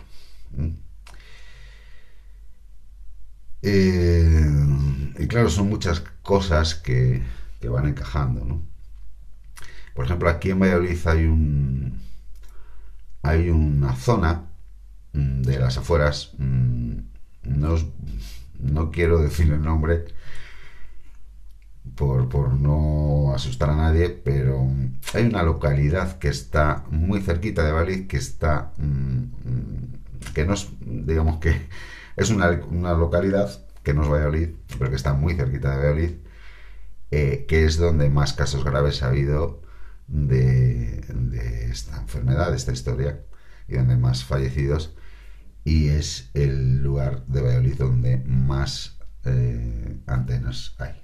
Eh, 3.61 4.49
y 5.19 5.27
claro, 5.27 5.49
son 5.49 5.69
muchas 5.69 6.01
cosas 6.23 6.75
que, 6.75 7.21
que 7.59 7.69
van 7.69 7.87
encajando, 7.87 8.43
¿no? 8.45 8.63
Por 9.93 10.05
ejemplo, 10.05 10.29
aquí 10.29 10.49
en 10.51 10.59
Valladolid 10.59 10.97
hay 11.05 11.25
un, 11.25 12.01
hay 13.23 13.49
una 13.49 13.95
zona 13.95 14.51
mm, 15.13 15.41
de 15.41 15.59
las 15.59 15.77
afueras, 15.77 16.31
mm, 16.37 16.97
no, 17.43 17.75
no 18.59 18.91
quiero 18.91 19.19
decir 19.21 19.51
el 19.51 19.61
nombre 19.61 20.05
por, 21.95 22.53
no 22.53 23.33
asustar 23.33 23.69
a 23.69 23.75
nadie, 23.75 24.09
pero 24.09 24.67
hay 25.13 25.25
una 25.25 25.43
localidad 25.43 26.17
que 26.19 26.29
está 26.29 26.85
muy 26.89 27.21
cerquita 27.21 27.63
de 27.63 27.71
Valladolid, 27.71 28.07
que 28.07 28.17
está, 28.17 28.73
mm, 28.77 29.23
que 30.33 30.45
no 30.45 30.53
es, 30.53 30.69
digamos 30.79 31.37
que 31.37 31.67
es 32.15 32.29
una, 32.29 32.51
localidad 32.95 33.49
que 33.83 33.93
no 33.93 34.03
es 34.03 34.09
Valladolid, 34.09 34.49
pero 34.77 34.89
que 34.89 34.95
está 34.95 35.13
muy 35.13 35.35
cerquita 35.35 35.71
de 35.71 35.77
Valladolid, 35.77 36.11
eh, 37.11 37.45
que 37.47 37.65
es 37.65 37.77
donde 37.77 38.09
más 38.09 38.33
casos 38.33 38.63
graves 38.63 39.03
ha 39.03 39.07
habido 39.07 39.61
de, 40.11 41.69
esta 41.71 41.97
enfermedad, 42.01 42.51
de 42.51 42.57
esta 42.57 42.71
historia, 42.71 43.23
y 43.67 43.75
donde 43.75 43.95
más 43.97 44.23
fallecidos, 44.23 44.95
y 45.63 45.89
es 45.89 46.29
el 46.33 46.81
lugar 46.81 47.25
de 47.27 47.41
Valladolid 47.41 47.77
donde 47.77 48.17
más 48.17 48.99
eh, 49.25 49.97
antenas 50.07 50.75
hay. 50.79 51.01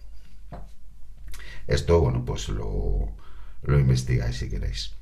Esto, 1.67 1.99
bueno, 2.01 2.25
pues 2.25 2.49
lo, 2.49 3.15
lo 3.63 3.79
investigáis 3.79 4.37
si 4.37 4.49
queréis. 4.49 4.95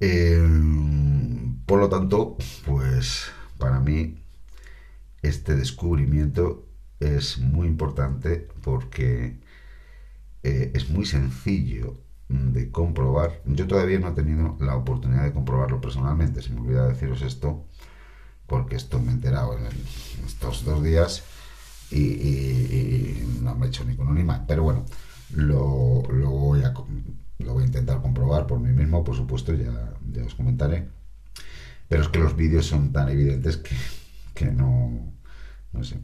Eh, 0.00 0.42
por 1.64 1.78
lo 1.78 1.88
tanto, 1.88 2.36
pues 2.66 3.30
para 3.58 3.78
mí 3.78 4.18
este 5.22 5.54
descubrimiento 5.54 6.68
es 6.98 7.38
muy 7.38 7.68
importante 7.68 8.48
porque 8.62 9.38
eh, 10.42 10.72
es 10.74 10.90
muy 10.90 11.06
sencillo 11.06 11.98
de 12.28 12.70
comprobar. 12.70 13.42
Yo 13.46 13.66
todavía 13.66 13.98
no 13.98 14.08
he 14.08 14.12
tenido 14.12 14.56
la 14.60 14.76
oportunidad 14.76 15.24
de 15.24 15.32
comprobarlo 15.32 15.80
personalmente, 15.80 16.42
se 16.42 16.50
me 16.50 16.60
olvida 16.60 16.88
deciros 16.88 17.22
esto, 17.22 17.66
porque 18.46 18.76
esto 18.76 18.98
me 19.00 19.10
he 19.10 19.14
enterado 19.14 19.56
en 19.58 19.66
estos 20.26 20.64
dos 20.64 20.82
días 20.82 21.22
y, 21.90 23.22
no 23.42 23.54
me 23.54 23.66
he 23.66 23.68
hecho 23.68 23.84
ni 23.84 23.96
con 23.96 24.08
un 24.08 24.18
imán. 24.18 24.44
Pero 24.46 24.62
bueno, 24.62 24.84
lo, 25.34 26.02
lo, 26.10 26.30
voy 26.30 26.62
a, 26.62 26.72
lo 27.38 27.54
voy 27.54 27.62
a 27.64 27.66
intentar 27.66 28.00
comprobar 28.00 28.46
por 28.46 28.60
mí 28.60 28.72
mismo, 28.72 29.04
por 29.04 29.16
supuesto, 29.16 29.54
ya, 29.54 29.94
ya 30.10 30.24
os 30.24 30.34
comentaré. 30.34 30.88
Pero 31.88 32.02
es 32.02 32.08
que 32.08 32.18
los 32.18 32.36
vídeos 32.36 32.66
son 32.66 32.92
tan 32.92 33.10
evidentes 33.10 33.58
que, 33.58 33.76
que 34.34 34.46
no, 34.46 35.12
no 35.72 35.84
sé, 35.84 36.00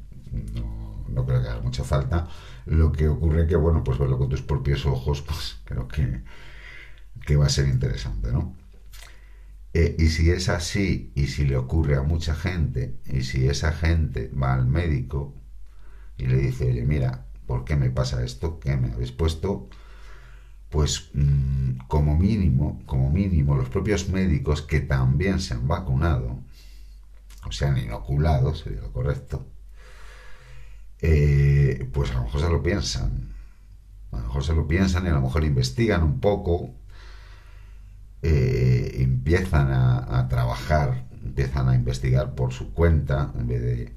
no, 0.55 0.78
no 1.09 1.25
creo 1.27 1.43
que 1.43 1.49
haga 1.49 1.61
mucha 1.61 1.85
falta. 1.85 2.29
Lo 2.67 2.93
que 2.93 3.09
ocurre 3.09 3.47
que, 3.47 3.57
bueno, 3.57 3.85
pues 3.85 3.99
verlo 3.99 4.19
con 4.19 4.29
tus 4.29 4.43
propios 4.43 4.87
ojos, 4.87 5.23
pues 5.27 5.61
creo 5.65 5.89
que, 5.89 6.23
que 7.27 7.37
va 7.37 7.47
a 7.47 7.51
ser 7.51 7.69
interesante, 7.69 8.33
¿no? 8.33 8.57
Eh, 9.75 9.97
y 9.99 10.09
si 10.09 10.31
es 10.31 10.49
así, 10.49 11.13
y 11.15 11.27
si 11.29 11.45
le 11.47 11.57
ocurre 11.57 11.97
a 11.97 12.03
mucha 12.03 12.35
gente, 12.35 12.99
y 13.07 13.23
si 13.23 13.47
esa 13.47 13.73
gente 13.73 14.31
va 14.31 14.55
al 14.55 14.67
médico 14.67 15.35
y 16.17 16.27
le 16.27 16.39
dice, 16.39 16.67
oye, 16.71 16.85
mira, 16.85 17.27
¿por 17.47 17.65
qué 17.65 17.77
me 17.77 17.91
pasa 17.91 18.25
esto? 18.25 18.59
¿Qué 18.61 18.77
me 18.77 18.93
habéis 18.93 19.13
puesto? 19.13 19.69
Pues 20.71 21.11
mm, 21.15 21.87
como 21.89 22.17
mínimo, 22.17 22.83
como 22.87 23.11
mínimo, 23.11 23.57
los 23.57 23.69
propios 23.69 24.09
médicos 24.09 24.63
que 24.63 24.81
también 24.81 25.41
se 25.41 25.55
han 25.55 25.69
vacunado, 25.69 26.41
o 27.47 27.53
se 27.53 27.67
han 27.67 27.79
inoculado, 27.79 28.55
sería 28.55 28.81
lo 28.83 28.93
correcto, 28.93 29.47
eh, 31.01 31.89
pues 31.93 32.11
a 32.11 32.15
lo 32.15 32.25
mejor 32.25 32.41
se 32.41 32.49
lo 32.51 32.63
piensan. 32.63 33.29
A 34.13 34.19
lo 34.19 34.23
mejor 34.25 34.45
se 34.45 34.55
lo 34.55 34.67
piensan 34.69 35.05
y 35.07 35.09
a 35.09 35.13
lo 35.13 35.21
mejor 35.21 35.45
investigan 35.45 36.03
un 36.03 36.21
poco, 36.21 36.75
eh, 38.23 38.97
empiezan 39.01 39.71
a, 39.71 40.29
trabajar, 40.29 41.05
empiezan 41.25 41.69
a 41.69 41.75
investigar 41.75 42.35
por 42.35 42.53
su 42.53 42.73
cuenta 42.73 43.33
en 43.39 43.47
vez 43.49 43.93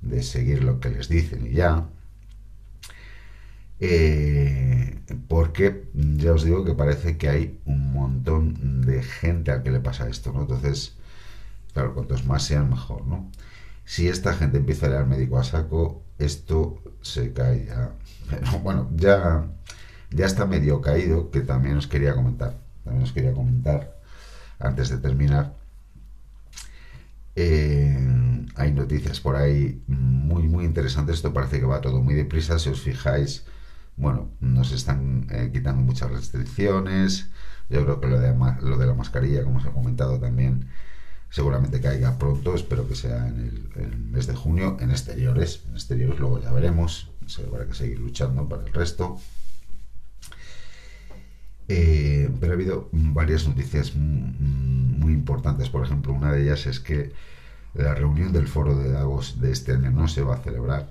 de, 0.00 0.22
seguir 0.22 0.64
lo 0.64 0.80
que 0.80 0.90
les 0.90 1.08
dicen 1.08 1.46
y 1.46 1.54
ya. 1.54 1.86
Eh, 3.80 5.00
porque 5.28 5.88
ya 5.94 6.32
os 6.32 6.44
digo 6.44 6.64
que 6.64 6.74
parece 6.74 7.16
que 7.18 7.28
hay 7.28 7.60
un 7.64 7.92
montón 7.92 8.82
de 8.82 9.02
gente 9.02 9.50
al 9.50 9.62
que 9.62 9.70
le 9.72 9.80
pasa 9.80 10.08
esto, 10.08 10.32
¿no? 10.32 10.42
Entonces, 10.42 10.96
claro, 11.72 11.94
cuantos 11.94 12.24
más 12.24 12.44
sean, 12.44 12.70
mejor, 12.70 13.06
¿no? 13.06 13.30
Si 13.84 14.08
esta 14.08 14.34
gente 14.34 14.58
empieza 14.58 14.86
a 14.86 15.00
al 15.00 15.06
médico 15.06 15.38
a 15.38 15.44
saco, 15.44 16.02
esto 16.18 16.82
se 17.02 17.32
cae 17.32 17.66
ya. 17.66 17.92
bueno, 18.62 18.90
ya, 18.94 19.46
ya 20.10 20.26
está 20.26 20.46
medio 20.46 20.80
caído, 20.80 21.30
que 21.30 21.40
también 21.40 21.76
os 21.76 21.86
quería 21.86 22.14
comentar. 22.14 22.58
También 22.84 23.04
os 23.04 23.12
quería 23.12 23.32
comentar 23.32 23.96
antes 24.58 24.88
de 24.88 24.98
terminar. 24.98 25.54
Eh, 27.34 28.46
hay 28.56 28.72
noticias 28.72 29.20
por 29.20 29.36
ahí 29.36 29.82
muy, 29.86 30.44
muy 30.44 30.64
interesantes. 30.64 31.16
Esto 31.16 31.32
parece 31.32 31.60
que 31.60 31.66
va 31.66 31.80
todo 31.80 32.02
muy 32.02 32.14
deprisa. 32.14 32.58
Si 32.58 32.68
os 32.68 32.80
fijáis, 32.80 33.44
bueno, 33.96 34.30
nos 34.40 34.72
están 34.72 35.26
eh, 35.30 35.50
quitando 35.52 35.82
muchas 35.82 36.10
restricciones. 36.10 37.30
Yo 37.70 37.84
creo 37.84 38.00
que 38.00 38.08
lo 38.08 38.20
de, 38.20 38.34
lo 38.60 38.76
de 38.76 38.86
la 38.86 38.94
mascarilla, 38.94 39.44
como 39.44 39.58
os 39.58 39.64
he 39.64 39.70
comentado 39.70 40.18
también, 40.18 40.68
seguramente 41.32 41.80
caiga 41.80 42.18
pronto, 42.18 42.54
espero 42.54 42.86
que 42.86 42.94
sea 42.94 43.26
en 43.26 43.68
el, 43.74 43.96
mes 43.96 44.26
de 44.26 44.34
junio, 44.34 44.76
en 44.80 44.90
exteriores, 44.90 45.62
en 45.66 45.74
exteriores 45.74 46.20
luego 46.20 46.38
ya 46.42 46.52
veremos, 46.52 47.10
habrá 47.48 47.66
que 47.66 47.72
seguir 47.72 47.98
luchando 48.00 48.46
para 48.46 48.66
el 48.66 48.72
resto. 48.72 49.18
Eh, 51.68 52.28
pero 52.38 52.52
ha 52.52 52.54
habido 52.54 52.90
varias 52.92 53.48
noticias 53.48 53.94
muy 53.94 55.14
importantes, 55.14 55.70
por 55.70 55.86
ejemplo, 55.86 56.12
una 56.12 56.32
de 56.32 56.42
ellas 56.42 56.66
es 56.66 56.80
que 56.80 57.12
la 57.72 57.94
reunión 57.94 58.32
del 58.32 58.46
foro 58.46 58.76
de 58.76 58.92
Davos 58.92 59.40
de 59.40 59.52
este 59.52 59.72
año 59.72 59.90
no 59.90 60.08
se 60.08 60.20
va 60.20 60.34
a 60.34 60.42
celebrar. 60.42 60.90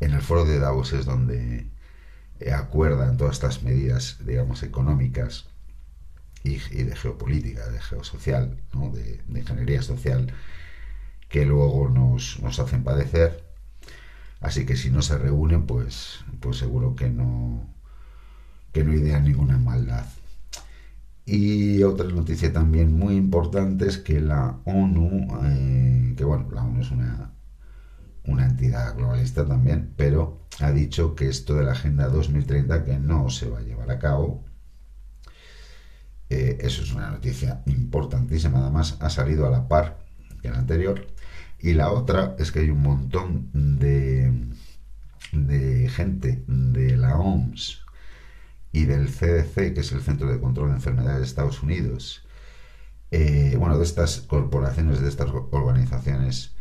En 0.00 0.12
el 0.12 0.22
foro 0.22 0.44
de 0.44 0.58
Davos 0.58 0.92
es 0.92 1.04
donde 1.04 1.68
acuerdan 2.52 3.16
todas 3.16 3.34
estas 3.34 3.62
medidas, 3.62 4.18
digamos, 4.26 4.64
económicas 4.64 5.49
y, 6.42 6.56
de 6.56 6.96
geopolítica, 6.96 7.68
de 7.68 7.80
geosocial, 7.80 8.58
¿no? 8.74 8.90
de, 8.90 9.20
ingeniería 9.28 9.82
social, 9.82 10.32
que 11.28 11.44
luego 11.46 11.88
nos, 11.88 12.40
nos, 12.40 12.58
hacen 12.58 12.82
padecer. 12.84 13.44
Así 14.40 14.64
que 14.64 14.76
si 14.76 14.90
no 14.90 15.02
se 15.02 15.18
reúnen, 15.18 15.66
pues, 15.66 16.20
pues 16.40 16.56
seguro 16.56 16.96
que 16.96 17.10
no, 17.10 17.66
que 18.72 18.84
no 18.84 18.94
idean 18.94 19.24
ninguna 19.24 19.58
maldad. 19.58 20.06
Y 21.26 21.82
otra 21.82 22.08
noticia 22.08 22.52
también 22.52 22.96
muy 22.98 23.14
importante 23.16 23.86
es 23.86 23.98
que 23.98 24.20
la 24.20 24.58
ONU, 24.64 25.28
eh, 25.44 26.14
que 26.16 26.24
bueno, 26.24 26.48
la 26.52 26.64
ONU 26.64 26.80
es 26.80 26.90
una, 26.90 27.32
una 28.24 28.46
entidad 28.46 28.96
globalista 28.96 29.46
también, 29.46 29.92
pero 29.96 30.40
ha 30.60 30.72
dicho 30.72 31.14
que 31.14 31.28
esto 31.28 31.54
de 31.54 31.64
la 31.64 31.72
Agenda 31.72 32.08
2030 32.08 32.84
que 32.84 32.98
no 32.98 33.30
se 33.30 33.48
va 33.48 33.58
a 33.58 33.62
llevar 33.62 33.90
a 33.90 33.98
cabo, 33.98 34.44
eh, 36.30 36.58
eso 36.60 36.82
es 36.82 36.92
una 36.92 37.10
noticia 37.10 37.62
importantísima, 37.66 38.60
además 38.60 38.96
ha 39.00 39.10
salido 39.10 39.46
a 39.46 39.50
la 39.50 39.66
par 39.68 39.98
que 40.40 40.48
la 40.50 40.58
anterior. 40.58 41.06
Y 41.58 41.74
la 41.74 41.90
otra 41.90 42.36
es 42.38 42.52
que 42.52 42.60
hay 42.60 42.70
un 42.70 42.82
montón 42.82 43.50
de, 43.52 44.32
de 45.32 45.88
gente 45.88 46.42
de 46.46 46.96
la 46.96 47.18
OMS 47.18 47.80
y 48.72 48.84
del 48.84 49.08
CDC, 49.08 49.74
que 49.74 49.80
es 49.80 49.92
el 49.92 50.02
Centro 50.02 50.30
de 50.30 50.40
Control 50.40 50.68
de 50.68 50.76
Enfermedades 50.76 51.18
de 51.18 51.26
Estados 51.26 51.62
Unidos, 51.62 52.24
eh, 53.10 53.56
bueno, 53.58 53.76
de 53.76 53.84
estas 53.84 54.20
corporaciones, 54.20 55.00
de 55.00 55.08
estas 55.08 55.28
organizaciones 55.50 56.52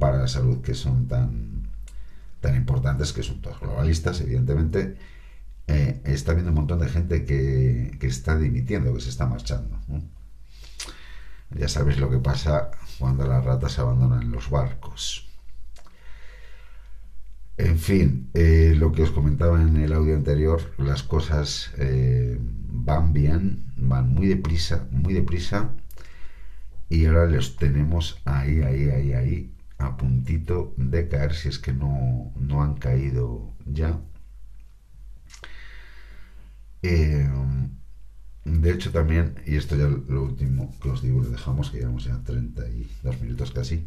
para 0.00 0.18
la 0.18 0.28
salud 0.28 0.60
que 0.62 0.74
son 0.74 1.06
tan, 1.06 1.68
tan 2.40 2.56
importantes, 2.56 3.12
que 3.12 3.22
son 3.22 3.40
todos 3.40 3.60
globalistas, 3.60 4.20
evidentemente, 4.20 4.96
eh, 5.70 6.00
está 6.04 6.32
habiendo 6.32 6.50
un 6.50 6.56
montón 6.56 6.80
de 6.80 6.88
gente 6.88 7.24
que, 7.24 7.96
está 8.00 8.36
dimitiendo, 8.36 8.92
que 8.92 9.00
se 9.00 9.10
está 9.10 9.26
marchando. 9.26 9.78
Ya 11.50 11.68
sabéis 11.68 11.98
lo 11.98 12.10
que 12.10 12.18
pasa 12.18 12.70
cuando 12.98 13.26
las 13.26 13.44
ratas 13.44 13.78
abandonan 13.78 14.30
los 14.32 14.50
barcos. 14.50 15.28
En 17.56 17.78
fin, 17.78 18.30
eh, 18.34 18.74
lo 18.76 18.90
que 18.90 19.02
os 19.02 19.10
comentaba 19.10 19.60
en 19.60 19.76
el 19.76 19.92
audio 19.92 20.16
anterior, 20.16 20.60
las 20.78 21.02
cosas 21.02 21.70
eh, 21.76 22.38
van 22.40 23.12
bien, 23.12 23.64
van 23.76 24.14
muy 24.14 24.28
deprisa, 24.28 24.86
muy 24.90 25.12
deprisa, 25.12 25.70
y 26.88 27.06
ahora 27.06 27.26
los 27.26 27.56
tenemos 27.56 28.20
ahí, 28.24 28.62
ahí, 28.62 28.88
ahí, 28.88 29.12
ahí, 29.12 29.54
a 29.78 29.96
puntito 29.96 30.74
de 30.76 31.08
caer, 31.08 31.34
si 31.34 31.48
es 31.48 31.58
que 31.58 31.72
no, 31.72 32.32
no 32.36 32.62
han 32.62 32.74
caído 32.74 33.52
ya. 33.66 34.00
Eh, 36.82 37.28
de 38.44 38.70
hecho 38.72 38.90
también, 38.90 39.34
y 39.46 39.56
esto 39.56 39.76
ya 39.76 39.86
lo 39.86 40.22
último 40.22 40.74
que 40.82 40.90
os 40.90 41.02
digo, 41.02 41.22
lo 41.22 41.28
dejamos, 41.30 41.70
que 41.70 41.78
llevamos 41.78 42.04
ya 42.04 42.22
32 42.24 43.20
minutos 43.20 43.50
casi, 43.52 43.86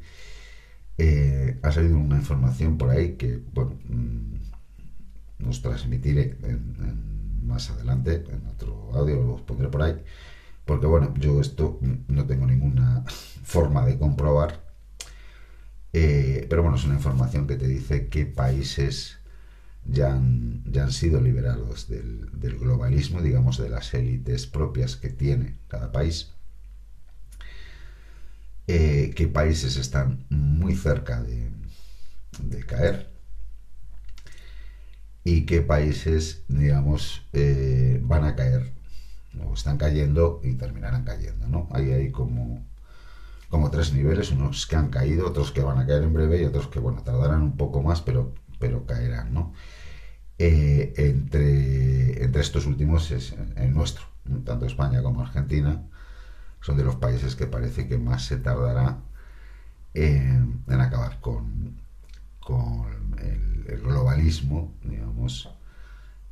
eh, 0.98 1.60
ha 1.64 1.72
salido 1.72 1.98
una 1.98 2.18
información 2.18 2.78
por 2.78 2.90
ahí 2.92 3.16
que, 3.16 3.42
bueno, 3.54 3.80
mm, 3.90 5.50
os 5.50 5.62
transmitiré 5.62 6.38
más 7.44 7.70
adelante, 7.72 8.24
en 8.30 8.48
otro 8.48 8.92
audio 8.94 9.16
lo 9.22 9.34
os 9.36 9.42
pondré 9.42 9.68
por 9.70 9.82
ahí, 9.84 10.02
porque 10.66 10.86
bueno, 10.86 11.14
yo 11.20 11.42
esto 11.42 11.80
no 12.08 12.26
tengo 12.26 12.46
ninguna 12.48 13.04
forma 13.44 13.86
de 13.86 13.98
comprobar, 13.98 14.64
eh, 15.94 16.46
pero 16.50 16.64
bueno, 16.64 16.78
es 16.78 16.86
una 16.86 16.96
información 16.96 17.48
que 17.48 17.56
te 17.58 17.68
dice 17.68 18.08
qué 18.08 18.26
países 18.26 19.18
ya 19.86 20.14
han, 20.14 20.64
ya 20.72 20.84
han 20.84 20.92
sido 20.92 21.22
liberados 21.22 21.88
del, 21.88 22.30
globalismo, 22.60 23.22
digamos, 23.22 23.58
de 23.58 23.70
las 23.70 23.94
élites 23.94 24.48
propias 24.48 24.96
que 24.96 25.10
tiene 25.10 25.58
cada 25.68 25.92
país. 25.92 26.32
Eh, 28.68 29.14
qué 29.16 29.28
países 29.28 29.76
están 29.76 30.26
muy 30.30 30.76
cerca 30.76 31.22
de, 31.22 31.52
caer 32.66 33.10
y 35.24 35.46
qué 35.46 35.62
países, 35.62 36.44
digamos, 36.48 37.26
eh, 37.34 38.00
van 38.04 38.24
a 38.24 38.36
caer 38.36 38.74
o 39.42 39.54
están 39.54 39.78
cayendo 39.78 40.40
y 40.44 40.54
terminarán 40.56 41.04
cayendo, 41.04 41.48
¿no? 41.48 41.68
Ahí 41.72 41.92
hay 41.92 42.12
como, 42.12 42.66
como 43.50 43.70
tres 43.70 43.94
niveles, 43.94 44.32
unos 44.32 44.66
que 44.68 44.76
han 44.76 44.90
caído, 44.90 45.28
otros 45.28 45.52
que 45.52 45.62
van 45.62 45.80
a 45.80 45.86
caer 45.86 46.04
en 46.04 46.14
breve 46.14 46.42
y 46.42 46.46
otros 46.46 46.68
que, 46.68 46.80
bueno, 46.80 47.02
tardarán 47.04 47.42
un 47.42 47.58
poco 47.58 47.82
más, 47.82 48.02
pero, 48.02 48.34
pero 48.64 48.86
caerán, 48.86 49.34
¿no? 49.34 49.52
Eh, 50.40 50.94
entre, 50.96 52.24
entre 52.24 52.42
estos 52.42 52.66
últimos 52.66 53.12
es 53.12 53.36
el 53.58 53.74
nuestro, 53.74 54.06
tanto 54.46 54.66
España 54.66 55.04
como 55.04 55.20
Argentina, 55.20 55.84
son 56.62 56.78
de 56.78 56.86
los 56.86 56.96
países 56.96 57.36
que 57.36 57.46
parece 57.46 57.90
que 57.90 57.98
más 57.98 58.24
se 58.24 58.38
tardará 58.38 59.00
en, 59.94 60.64
acabar 60.70 61.20
con, 61.20 61.82
con 62.40 63.18
el, 63.20 63.82
globalismo, 63.82 64.74
digamos, 64.82 65.50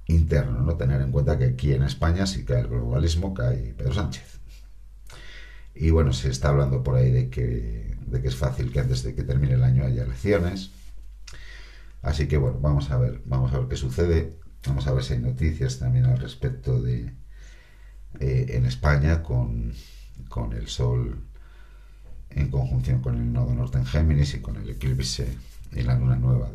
interno, 0.08 0.62
¿no? 0.62 0.78
Tener 0.78 1.02
en 1.02 1.12
cuenta 1.12 1.38
que 1.38 1.48
aquí 1.48 1.74
en 1.74 1.84
España 1.84 2.26
si 2.26 2.46
cae 2.46 2.62
el 2.62 2.70
globalismo, 2.70 3.34
cae 3.34 3.74
Pedro 3.78 3.94
Sánchez. 3.94 4.40
Y 5.76 5.90
bueno, 5.90 6.14
se 6.14 6.30
está 6.30 6.48
hablando 6.48 6.82
por 6.82 6.96
ahí 6.96 7.12
de 7.12 7.30
que, 7.30 7.98
de 8.06 8.22
que 8.22 8.30
es 8.30 8.38
fácil 8.38 8.72
que 8.72 8.80
antes 8.80 9.04
de 9.04 9.16
que 9.16 9.24
termine 9.24 9.56
el 9.56 9.64
año 9.66 9.84
haya 9.84 10.04
elecciones 10.04 10.72
Así 12.02 12.28
que 12.28 12.38
bueno, 12.38 12.60
vamos 12.60 12.90
a 12.92 12.98
ver, 12.98 13.22
vamos 13.26 13.54
a 13.54 13.60
ver 13.60 13.68
qué 13.68 13.76
sucede. 13.76 14.38
Vamos 14.68 14.88
a 14.88 14.94
ver 14.94 15.04
si 15.04 15.14
hay 15.14 15.20
noticias 15.20 15.80
también 15.80 16.06
al 16.06 16.20
respecto 16.20 16.82
de 16.82 17.14
eh, 18.20 18.46
en 18.50 18.66
España 18.66 19.24
con, 19.24 19.74
el 20.54 20.68
Sol 20.68 21.24
en 22.30 22.50
conjunción 22.50 23.02
con 23.02 23.18
el 23.18 23.34
nodo 23.34 23.54
norte 23.54 23.78
en 23.78 23.86
Géminis 23.86 24.34
y 24.36 24.40
con 24.40 24.56
el 24.56 24.70
eclipse 24.70 25.38
y 25.72 25.82
la 25.82 25.98
luna 25.98 26.16
nueva 26.16 26.50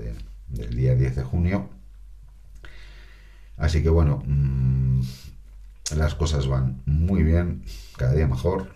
del 0.48 0.76
día 0.76 0.94
10 0.94 1.16
de 1.16 1.22
junio. 1.22 1.70
Así 3.56 3.82
que 3.82 3.88
bueno, 3.88 4.22
mm, 4.26 5.00
las 5.96 6.14
cosas 6.14 6.46
van 6.46 6.82
muy 6.86 7.22
bien, 7.22 7.64
cada 7.96 8.12
día 8.12 8.26
mejor. 8.26 8.72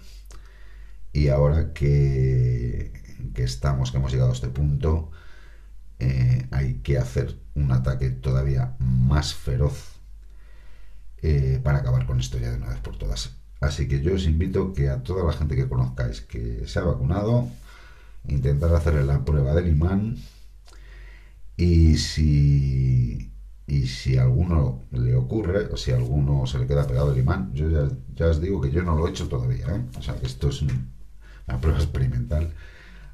Y 1.12 1.28
ahora 1.28 1.72
que, 1.72 2.92
que 3.34 3.42
estamos, 3.42 3.90
que 3.90 3.98
hemos 3.98 4.12
llegado 4.12 4.30
a 4.30 4.34
este 4.34 4.48
punto, 4.48 5.10
eh, 6.00 6.48
hay 6.50 6.74
que 6.80 6.98
hacer 6.98 7.38
un 7.54 7.72
ataque 7.72 8.10
todavía 8.10 8.74
más 8.78 9.34
feroz 9.34 10.00
eh, 11.22 11.60
para 11.62 11.78
acabar 11.78 12.06
con 12.06 12.18
esto 12.18 12.38
ya 12.38 12.50
de 12.50 12.56
una 12.56 12.68
vez 12.68 12.80
por 12.80 12.96
todas. 12.96 13.36
Así 13.60 13.86
que 13.86 14.00
yo 14.00 14.14
os 14.14 14.24
invito 14.24 14.72
que 14.72 14.88
a 14.88 15.02
toda 15.02 15.24
la 15.24 15.34
gente 15.34 15.54
que 15.56 15.68
conozcáis 15.68 16.22
que 16.22 16.66
se 16.66 16.78
ha 16.78 16.82
vacunado, 16.82 17.48
intentar 18.26 18.74
hacerle 18.74 19.04
la 19.04 19.24
prueba 19.24 19.54
del 19.54 19.68
imán 19.68 20.16
y 21.56 21.96
si 21.98 23.30
y 23.66 23.86
si 23.86 24.16
alguno 24.16 24.82
le 24.90 25.14
ocurre 25.14 25.66
o 25.66 25.76
si 25.76 25.92
alguno 25.92 26.44
se 26.46 26.58
le 26.58 26.66
queda 26.66 26.86
pegado 26.88 27.12
el 27.12 27.18
imán, 27.20 27.52
yo 27.54 27.68
ya, 28.14 28.26
os 28.26 28.40
digo 28.40 28.60
que 28.60 28.72
yo 28.72 28.82
no 28.82 28.96
lo 28.96 29.06
he 29.06 29.10
hecho 29.10 29.28
todavía, 29.28 29.66
¿eh? 29.68 29.84
o 29.96 30.02
sea 30.02 30.16
que 30.16 30.26
esto 30.26 30.48
es 30.48 30.62
una 30.62 31.60
prueba 31.60 31.78
experimental, 31.78 32.52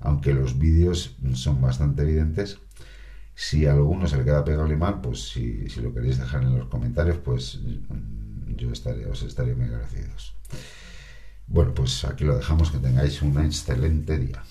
aunque 0.01 0.33
los 0.33 0.59
vídeos 0.59 1.17
son 1.35 1.61
bastante 1.61 2.03
evidentes 2.03 2.59
si 3.37 3.67
a 3.67 3.75
alguno 3.75 4.09
se 4.09 4.17
le 4.17 4.25
queda 4.25 4.43
pegado 4.43 4.65
el 4.65 4.73
imán, 4.73 5.03
pues 5.03 5.29
si, 5.29 5.69
si 5.69 5.83
lo 5.83 5.93
queréis 5.93 6.19
dejar 6.19 6.43
en 6.43 6.59
los 6.59 6.69
comentarios, 6.69 7.19
pues 7.19 7.61
mm, 7.63 8.55
yo 8.57 8.73
estaría, 8.73 9.09
os 9.09 9.23
estaría 9.23 9.55
muy 9.55 9.67
agradecidos. 9.67 10.35
Bueno, 11.47 11.75
pues 11.75 12.05
aquí 12.07 12.25
lo 12.25 12.35
dejamos, 12.35 12.71
que 12.71 12.79
tengáis 12.79 13.21
un 13.21 13.39
excelente 13.45 14.19
día. 14.19 14.43